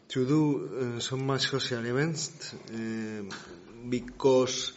[0.08, 3.22] to do uh, so much social events uh,
[3.88, 4.72] because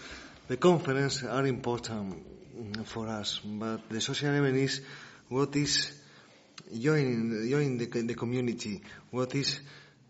[0.48, 2.16] the conference are important
[2.56, 3.42] mm, for us.
[3.44, 4.82] But the social event is
[5.28, 5.92] what is
[6.80, 8.82] joining, joining the, the community,
[9.12, 9.60] what is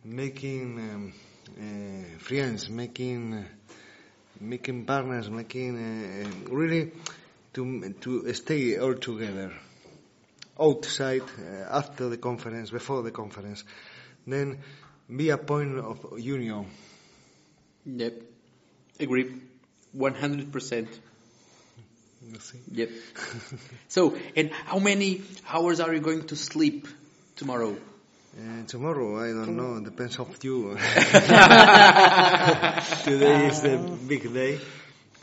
[0.03, 1.13] making um,
[1.57, 3.45] uh, friends, making.
[4.39, 6.91] Making partners, making uh, really
[7.53, 9.51] to to stay all together
[10.59, 13.63] outside uh, after the conference, before the conference,
[14.25, 14.59] then
[15.13, 16.65] be a point of union.
[17.85, 18.13] Yep.
[18.99, 19.31] Agree.
[19.95, 20.87] 100%.
[22.39, 22.59] See?
[22.71, 22.89] Yep.
[23.87, 26.87] so, and how many hours are you going to sleep
[27.35, 27.77] tomorrow?
[28.37, 30.75] Uh, tomorrow, I don't know, depends of you.
[30.75, 30.77] Today
[33.47, 34.59] is the big day.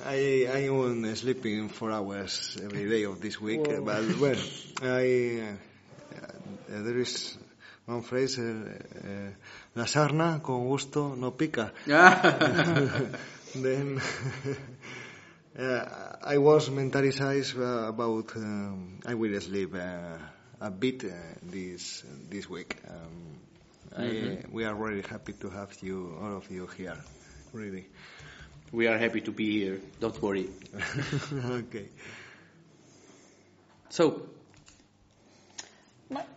[0.02, 3.82] I I am sleeping four hours every day of this week, Whoa.
[3.82, 4.38] but well,
[4.80, 7.36] I uh, there is
[7.84, 9.30] one phrase: uh, uh,
[9.74, 11.70] la sarna con gusto no pica.
[13.54, 14.00] then
[15.58, 20.16] uh, I was mentalized about um, I will sleep uh,
[20.62, 21.08] a bit uh,
[21.42, 22.76] this this week.
[22.88, 23.38] Um,
[23.96, 26.96] I, we are really happy to have you, all of you here.
[27.52, 27.86] Really.
[28.72, 29.80] We are happy to be here.
[30.00, 30.48] Don't worry.
[31.34, 31.88] okay.
[31.88, 31.88] E,
[33.90, 34.22] So,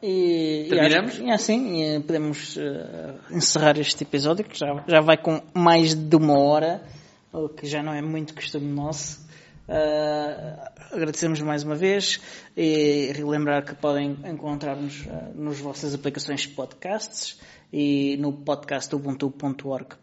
[0.03, 1.19] e Terminamos?
[1.19, 6.15] é assim, e podemos eh, encerrar este episódio que já, já vai com mais de
[6.17, 6.83] uma hora,
[7.31, 9.24] o que já não é muito costume nosso.
[9.67, 10.55] Eh,
[10.91, 12.21] agradecemos mais uma vez
[12.55, 17.39] e relembrar que podem encontrar-nos eh, nas vossas aplicações podcasts
[17.73, 19.95] e no podcast ubuntu.org.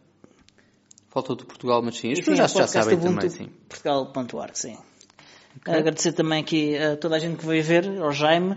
[1.08, 2.14] faltou do Portugal, mas sim.
[2.16, 3.48] Sim, já, já sabem Ubuntu também, sim.
[3.68, 4.76] Portugal.org, sim.
[5.64, 8.56] Agradecer também aqui a toda a gente que veio ver, ao Jaime,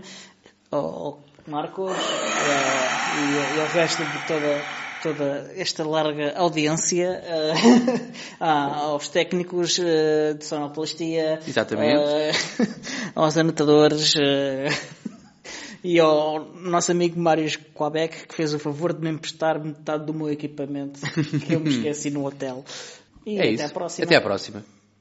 [0.71, 4.63] ao, Marcos e, e ao resto de toda,
[5.05, 7.21] toda esta larga audiência,
[8.39, 12.03] a- aos técnicos eh, de sonoplastia, Exatamente.
[12.03, 12.31] eh,
[13.13, 14.13] aos anotadores
[15.83, 20.13] e ao nosso amigo Mário Quabec que fez o favor de me emprestar metade do
[20.13, 20.99] meu equipamento
[21.45, 22.65] que eu me esqueci no hotel.
[23.25, 23.63] E É até isso.
[23.65, 24.05] à próxima.
[24.05, 24.65] Até à próxima.